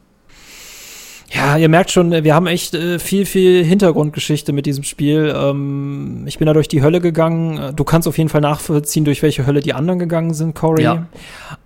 [1.31, 5.33] Ja, ihr merkt schon, wir haben echt äh, viel, viel Hintergrundgeschichte mit diesem Spiel.
[5.35, 7.75] Ähm, ich bin da durch die Hölle gegangen.
[7.75, 10.83] Du kannst auf jeden Fall nachvollziehen, durch welche Hölle die anderen gegangen sind, Corey.
[10.83, 11.07] Ja.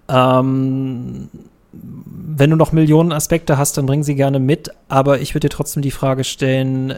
[0.07, 1.30] Ähm,
[1.72, 4.72] wenn du noch Millionen Aspekte hast, dann bring sie gerne mit.
[4.88, 6.95] Aber ich würde dir trotzdem die Frage stellen: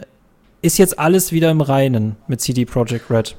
[0.62, 3.36] Ist jetzt alles wieder im Reinen mit CD Projekt Red?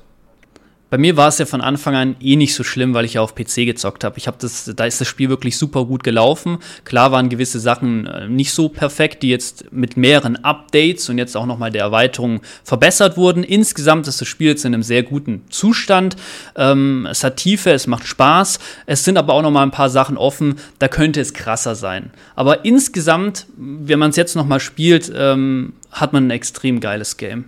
[0.94, 3.22] Bei mir war es ja von Anfang an eh nicht so schlimm, weil ich ja
[3.22, 4.20] auf PC gezockt habe.
[4.20, 6.60] Ich habe das, da ist das Spiel wirklich super gut gelaufen.
[6.86, 11.36] Klar waren gewisse Sachen äh, nicht so perfekt, die jetzt mit mehreren Updates und jetzt
[11.36, 13.44] auch noch mal der Erweiterung verbessert wurden.
[13.44, 16.16] Insgesamt ist das Spiel jetzt in einem sehr guten Zustand.
[16.56, 18.60] Ähm, es hat Tiefe, es macht Spaß.
[18.86, 20.60] Es sind aber auch noch mal ein paar Sachen offen.
[20.78, 22.12] Da könnte es krasser sein.
[22.36, 27.18] Aber insgesamt, wenn man es jetzt noch mal spielt, ähm, hat man ein extrem geiles
[27.18, 27.46] Game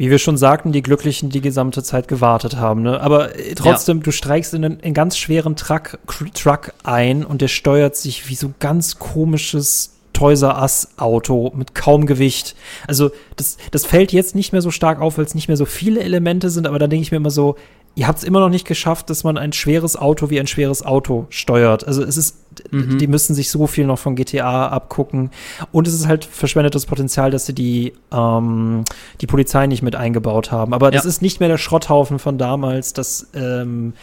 [0.00, 2.80] wie wir schon sagten, die Glücklichen die gesamte Zeit gewartet haben.
[2.80, 2.98] Ne?
[3.02, 4.04] Aber äh, trotzdem, ja.
[4.04, 5.98] du streikst in einen, einen ganz schweren Truck,
[6.32, 11.74] Truck ein und der steuert sich wie so ganz komisches Toys R Us Auto mit
[11.74, 12.56] kaum Gewicht.
[12.86, 15.66] Also das, das fällt jetzt nicht mehr so stark auf, weil es nicht mehr so
[15.66, 17.56] viele Elemente sind, aber da denke ich mir immer so,
[17.94, 20.84] ihr habt es immer noch nicht geschafft, dass man ein schweres Auto wie ein schweres
[20.84, 21.86] Auto steuert.
[21.86, 22.36] Also es ist,
[22.70, 22.98] mhm.
[22.98, 25.30] die müssen sich so viel noch von GTA abgucken.
[25.72, 28.84] Und es ist halt verschwendetes Potenzial, dass sie die, ähm,
[29.20, 30.72] die Polizei nicht mit eingebaut haben.
[30.72, 30.92] Aber ja.
[30.92, 32.92] das ist nicht mehr der Schrotthaufen von damals.
[32.92, 33.94] Das ähm,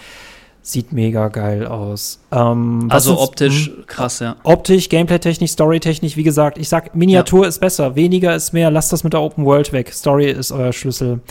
[0.61, 2.19] sieht mega geil aus.
[2.31, 4.35] Ähm, also optisch mh, krass, ja.
[4.43, 7.49] Optisch, Gameplay-technisch, Story-technisch, wie gesagt, ich sag, Miniatur ja.
[7.49, 9.93] ist besser, weniger ist mehr, lasst das mit der Open World weg.
[9.93, 11.21] Story ist euer Schlüssel.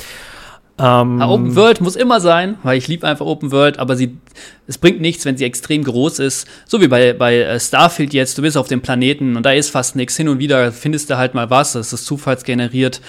[0.79, 4.19] Ähm, ja, Open World muss immer sein, weil ich liebe einfach Open World, aber sie,
[4.67, 6.47] es bringt nichts, wenn sie extrem groß ist.
[6.67, 9.71] So wie bei, bei äh, Starfield jetzt, du bist auf dem Planeten und da ist
[9.71, 10.17] fast nichts.
[10.17, 13.01] Hin und wieder findest du halt mal was, das ist zufallsgeneriert.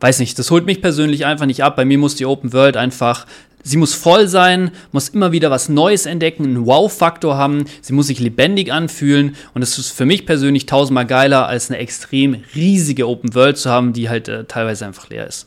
[0.00, 1.76] Weiß nicht, das holt mich persönlich einfach nicht ab.
[1.76, 3.24] Bei mir muss die Open World einfach,
[3.62, 8.08] sie muss voll sein, muss immer wieder was Neues entdecken, einen Wow-Faktor haben, sie muss
[8.08, 13.08] sich lebendig anfühlen und es ist für mich persönlich tausendmal geiler, als eine extrem riesige
[13.08, 15.46] Open World zu haben, die halt äh, teilweise einfach leer ist.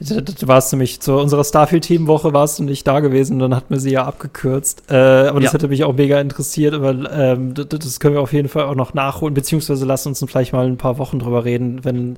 [0.00, 3.90] Du warst nämlich zu unserer Starfield-Teamwoche warst du nicht da gewesen, dann hat man sie
[3.90, 4.84] ja abgekürzt.
[4.90, 5.54] Äh, aber das ja.
[5.54, 8.94] hätte mich auch mega interessiert, weil ähm, das können wir auf jeden Fall auch noch
[8.94, 12.16] nachholen, beziehungsweise lass uns vielleicht mal ein paar Wochen drüber reden, wenn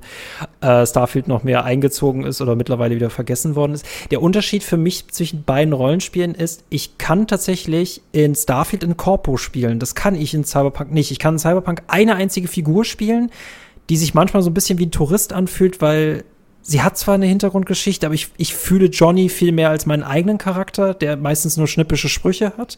[0.61, 3.85] äh, Starfield noch mehr eingezogen ist oder mittlerweile wieder vergessen worden ist.
[4.11, 9.37] Der Unterschied für mich zwischen beiden Rollenspielen ist, ich kann tatsächlich in Starfield in Corpo
[9.37, 9.79] spielen.
[9.79, 11.11] Das kann ich in Cyberpunk nicht.
[11.11, 13.31] Ich kann in Cyberpunk eine einzige Figur spielen,
[13.89, 16.23] die sich manchmal so ein bisschen wie ein Tourist anfühlt, weil
[16.67, 20.37] sie hat zwar eine Hintergrundgeschichte, aber ich, ich fühle Johnny viel mehr als meinen eigenen
[20.37, 22.77] Charakter, der meistens nur schnippische Sprüche hat.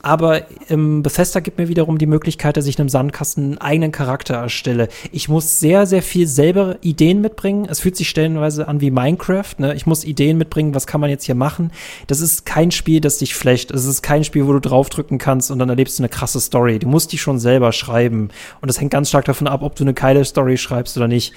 [0.00, 4.34] Aber ähm, Bethesda gibt mir wiederum die Möglichkeit, dass ich einem Sandkasten einen eigenen Charakter
[4.34, 4.88] erstelle.
[5.10, 7.66] Ich muss sehr, sehr viel selber Ideen mitbringen.
[7.68, 9.54] Es fühlt sich stellenweise an wie Minecraft.
[9.58, 9.74] Ne?
[9.74, 11.72] Ich muss Ideen mitbringen, was kann man jetzt hier machen.
[12.06, 13.72] Das ist kein Spiel, das dich flecht.
[13.72, 16.78] Es ist kein Spiel, wo du draufdrücken kannst und dann erlebst du eine krasse Story.
[16.78, 18.30] Du musst die schon selber schreiben.
[18.60, 21.32] Und das hängt ganz stark davon ab, ob du eine geile Story schreibst oder nicht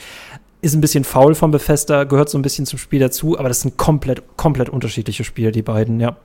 [0.61, 3.61] ist ein bisschen faul von Bethesda, gehört so ein bisschen zum Spiel dazu, aber das
[3.61, 6.17] sind komplett, komplett unterschiedliche Spiele, die beiden, ja.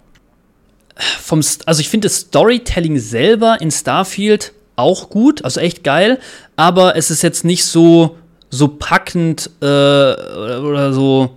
[1.20, 6.18] Vom, also ich finde das Storytelling selber in Starfield auch gut, also echt geil,
[6.56, 8.16] aber es ist jetzt nicht so,
[8.50, 11.30] so packend äh, oder so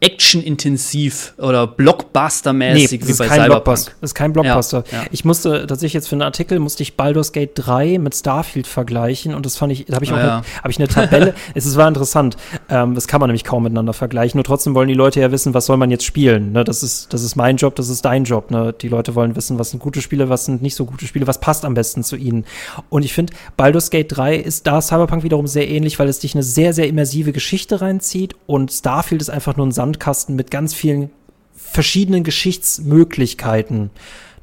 [0.00, 3.46] actionintensiv oder Blockbuster-mäßig nee, wie bei Cyberpunk.
[3.46, 3.92] Blockbuster.
[4.00, 4.84] Das ist kein Blockbuster.
[4.92, 5.06] Ja, ja.
[5.10, 9.34] Ich musste tatsächlich jetzt für einen Artikel musste ich Baldur's Gate 3 mit Starfield vergleichen
[9.34, 10.36] und das fand ich, da habe ich auch ah, ja.
[10.36, 11.34] eine, hab ich eine Tabelle.
[11.54, 12.36] es ist, war interessant.
[12.68, 14.38] Ähm, das kann man nämlich kaum miteinander vergleichen.
[14.38, 16.52] Nur trotzdem wollen die Leute ja wissen, was soll man jetzt spielen.
[16.52, 16.62] Ne?
[16.62, 18.52] Das ist, das ist mein Job, das ist dein Job.
[18.52, 18.72] Ne?
[18.80, 21.40] Die Leute wollen wissen, was sind gute Spiele, was sind nicht so gute Spiele, was
[21.40, 22.44] passt am besten zu ihnen.
[22.88, 26.34] Und ich finde, Baldur's Gate 3 ist da Cyberpunk wiederum sehr ähnlich, weil es dich
[26.34, 30.50] eine sehr, sehr immersive Geschichte reinzieht und Starfield ist einfach nur ein Sand Sandkasten mit
[30.50, 31.10] ganz vielen
[31.54, 33.90] verschiedenen Geschichtsmöglichkeiten.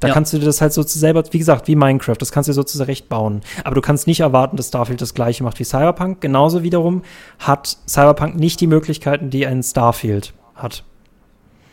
[0.00, 0.14] Da ja.
[0.14, 2.54] kannst du dir das halt so selber, wie gesagt, wie Minecraft, das kannst du dir
[2.54, 3.40] so zurecht bauen.
[3.64, 6.20] Aber du kannst nicht erwarten, dass Starfield das gleiche macht wie Cyberpunk.
[6.20, 7.02] Genauso wiederum
[7.38, 10.84] hat Cyberpunk nicht die Möglichkeiten, die ein Starfield hat.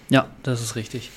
[0.09, 1.11] Ja, das ist richtig.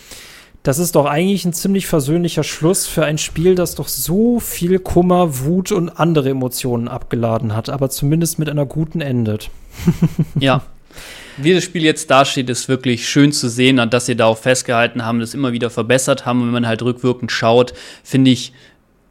[0.64, 4.80] Das ist doch eigentlich ein ziemlich versöhnlicher Schluss für ein Spiel, das doch so viel
[4.80, 9.50] Kummer, Wut und andere Emotionen abgeladen hat, aber zumindest mit einer guten endet.
[10.40, 10.62] ja.
[11.38, 15.20] Wie das Spiel jetzt dasteht, ist wirklich schön zu sehen, dass sie darauf festgehalten haben,
[15.20, 16.40] das immer wieder verbessert haben.
[16.40, 18.52] Und wenn man halt rückwirkend schaut, finde ich,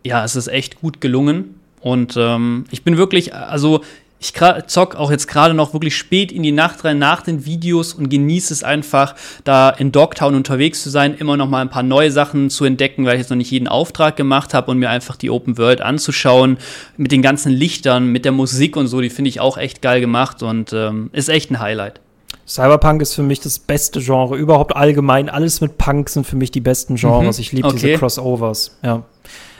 [0.04, 1.60] ja, es ist echt gut gelungen.
[1.82, 3.82] Und ähm, ich bin wirklich, also
[4.20, 4.34] ich
[4.66, 8.10] zock auch jetzt gerade noch wirklich spät in die Nacht rein nach den Videos und
[8.10, 9.14] genieße es einfach,
[9.44, 13.06] da in Dogtown unterwegs zu sein, immer noch mal ein paar neue Sachen zu entdecken,
[13.06, 15.82] weil ich jetzt noch nicht jeden Auftrag gemacht habe und mir einfach die Open World
[15.82, 16.58] anzuschauen
[16.98, 20.02] mit den ganzen Lichtern, mit der Musik und so, die finde ich auch echt geil
[20.02, 22.00] gemacht und ähm, ist echt ein Highlight.
[22.48, 25.30] Cyberpunk ist für mich das beste Genre überhaupt allgemein.
[25.30, 27.38] Alles mit Punk sind für mich die besten Genres.
[27.38, 27.42] Mhm.
[27.42, 27.78] Ich liebe okay.
[27.78, 28.78] diese Crossovers.
[28.84, 29.04] Ja.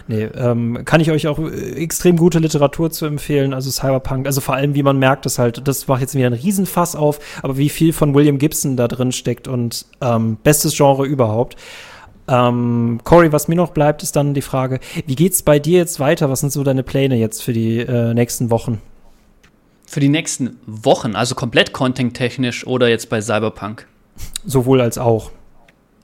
[0.08, 4.40] Nee, ähm, kann ich euch auch äh, extrem gute Literatur zu empfehlen, also Cyberpunk, also
[4.40, 7.58] vor allem, wie man merkt, dass halt, das macht jetzt wieder ein Riesenfass auf, aber
[7.58, 11.56] wie viel von William Gibson da drin steckt und ähm, bestes Genre überhaupt.
[12.28, 16.00] Ähm, Corey, was mir noch bleibt, ist dann die Frage, wie geht's bei dir jetzt
[16.00, 16.30] weiter?
[16.30, 18.82] Was sind so deine Pläne jetzt für die äh, nächsten Wochen?
[19.88, 23.88] Für die nächsten Wochen, also komplett content-technisch oder jetzt bei Cyberpunk?
[24.46, 25.32] Sowohl als auch.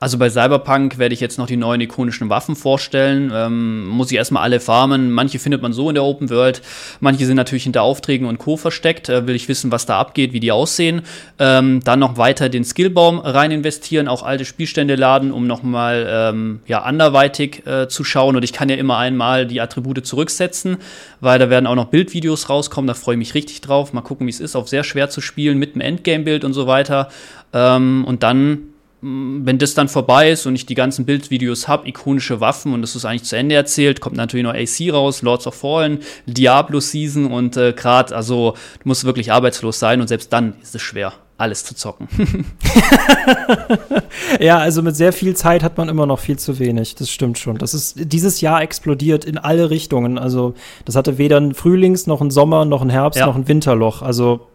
[0.02, 3.30] Also bei Cyberpunk werde ich jetzt noch die neuen ikonischen Waffen vorstellen.
[3.32, 5.12] Ähm, muss ich erstmal alle farmen.
[5.12, 6.60] Manche findet man so in der Open World.
[6.98, 8.56] Manche sind natürlich hinter Aufträgen und Co.
[8.56, 9.08] versteckt.
[9.08, 11.02] Äh, will ich wissen, was da abgeht, wie die aussehen.
[11.38, 16.62] Ähm, dann noch weiter den Skillbaum rein investieren, auch alte Spielstände laden, um nochmal ähm,
[16.66, 18.34] ja, anderweitig äh, zu schauen.
[18.34, 20.78] Und ich kann ja immer einmal die Attribute zurücksetzen,
[21.20, 22.88] weil da werden auch noch Bildvideos rauskommen.
[22.88, 23.92] Da freue ich mich richtig drauf.
[23.92, 24.56] Mal gucken, wie es ist.
[24.56, 27.08] Auf sehr schwer zu spielen mit dem Endgame-Bild und so weiter.
[27.52, 28.71] Ähm, und dann
[29.02, 32.94] wenn das dann vorbei ist und ich die ganzen Bildvideos habe, ikonische Waffen und das
[32.94, 37.26] ist eigentlich zu Ende erzählt, kommt natürlich noch AC raus, Lords of Fallen, Diablo Season
[37.26, 41.14] und äh, gerade, also du musst wirklich arbeitslos sein und selbst dann ist es schwer,
[41.36, 42.06] alles zu zocken.
[44.40, 47.38] ja, also mit sehr viel Zeit hat man immer noch viel zu wenig, das stimmt
[47.38, 47.58] schon.
[47.58, 50.16] Das ist dieses Jahr explodiert in alle Richtungen.
[50.16, 53.26] Also das hatte weder ein Frühlings noch ein Sommer noch ein Herbst ja.
[53.26, 54.00] noch ein Winterloch.
[54.00, 54.46] Also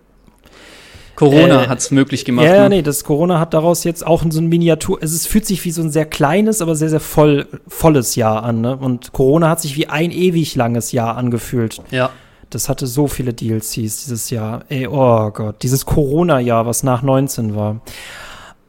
[1.17, 2.45] Corona äh, hat es möglich gemacht.
[2.45, 2.77] Ja, ne?
[2.77, 5.81] nee, das Corona hat daraus jetzt auch so ein Miniatur, es fühlt sich wie so
[5.81, 8.61] ein sehr kleines, aber sehr, sehr voll, volles Jahr an.
[8.61, 8.77] Ne?
[8.77, 11.81] Und Corona hat sich wie ein ewig langes Jahr angefühlt.
[11.89, 12.11] Ja.
[12.51, 14.63] Das hatte so viele DLCs dieses Jahr.
[14.69, 17.81] Ey, oh Gott, dieses Corona-Jahr, was nach 19 war.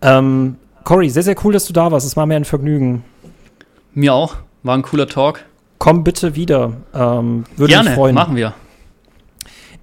[0.00, 2.06] Ähm, Cory, sehr, sehr cool, dass du da warst.
[2.06, 3.04] Es war mir ein Vergnügen.
[3.92, 4.36] Mir auch.
[4.62, 5.44] War ein cooler Talk.
[5.76, 6.72] Komm bitte wieder.
[6.94, 8.14] Ähm, würde Gerne, mich freuen.
[8.14, 8.54] machen wir.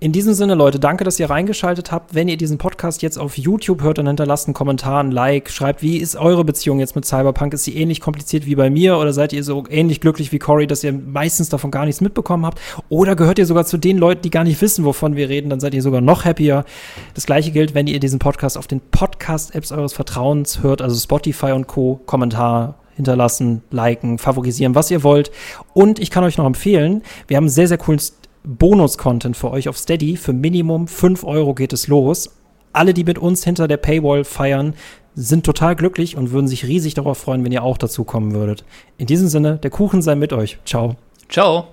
[0.02, 2.14] In diesem Sinne, Leute, danke, dass ihr reingeschaltet habt.
[2.14, 5.82] Wenn ihr diesen Podcast jetzt auf YouTube hört, dann hinterlasst einen Kommentar, ein Like, schreibt,
[5.82, 7.54] wie ist eure Beziehung jetzt mit Cyberpunk?
[7.54, 10.68] Ist sie ähnlich kompliziert wie bei mir oder seid ihr so ähnlich glücklich wie Cory,
[10.68, 12.60] dass ihr meistens davon gar nichts mitbekommen habt?
[12.90, 15.50] Oder gehört ihr sogar zu den Leuten, die gar nicht wissen, wovon wir reden?
[15.50, 16.66] Dann seid ihr sogar noch happier.
[17.14, 21.54] Das gleiche gilt, wenn ihr diesen Podcast auf den Podcast-Apps eures Vertrauens hört, also Spotify
[21.54, 22.02] und Co.
[22.06, 25.32] Kommentar hinterlassen, liken, favorisieren, was ihr wollt.
[25.74, 28.00] Und ich kann euch noch empfehlen, wir haben einen sehr, sehr coolen
[28.46, 30.18] Bonus-Content für euch auf Steady.
[30.18, 32.36] Für Minimum 5 Euro geht es los.
[32.74, 34.74] Alle, die mit uns hinter der Paywall feiern,
[35.16, 38.66] sind total glücklich und würden sich riesig darauf freuen, wenn ihr auch dazu kommen würdet.
[38.98, 40.58] In diesem Sinne, der Kuchen sei mit euch.
[40.66, 40.96] Ciao.
[41.30, 41.68] Ciao.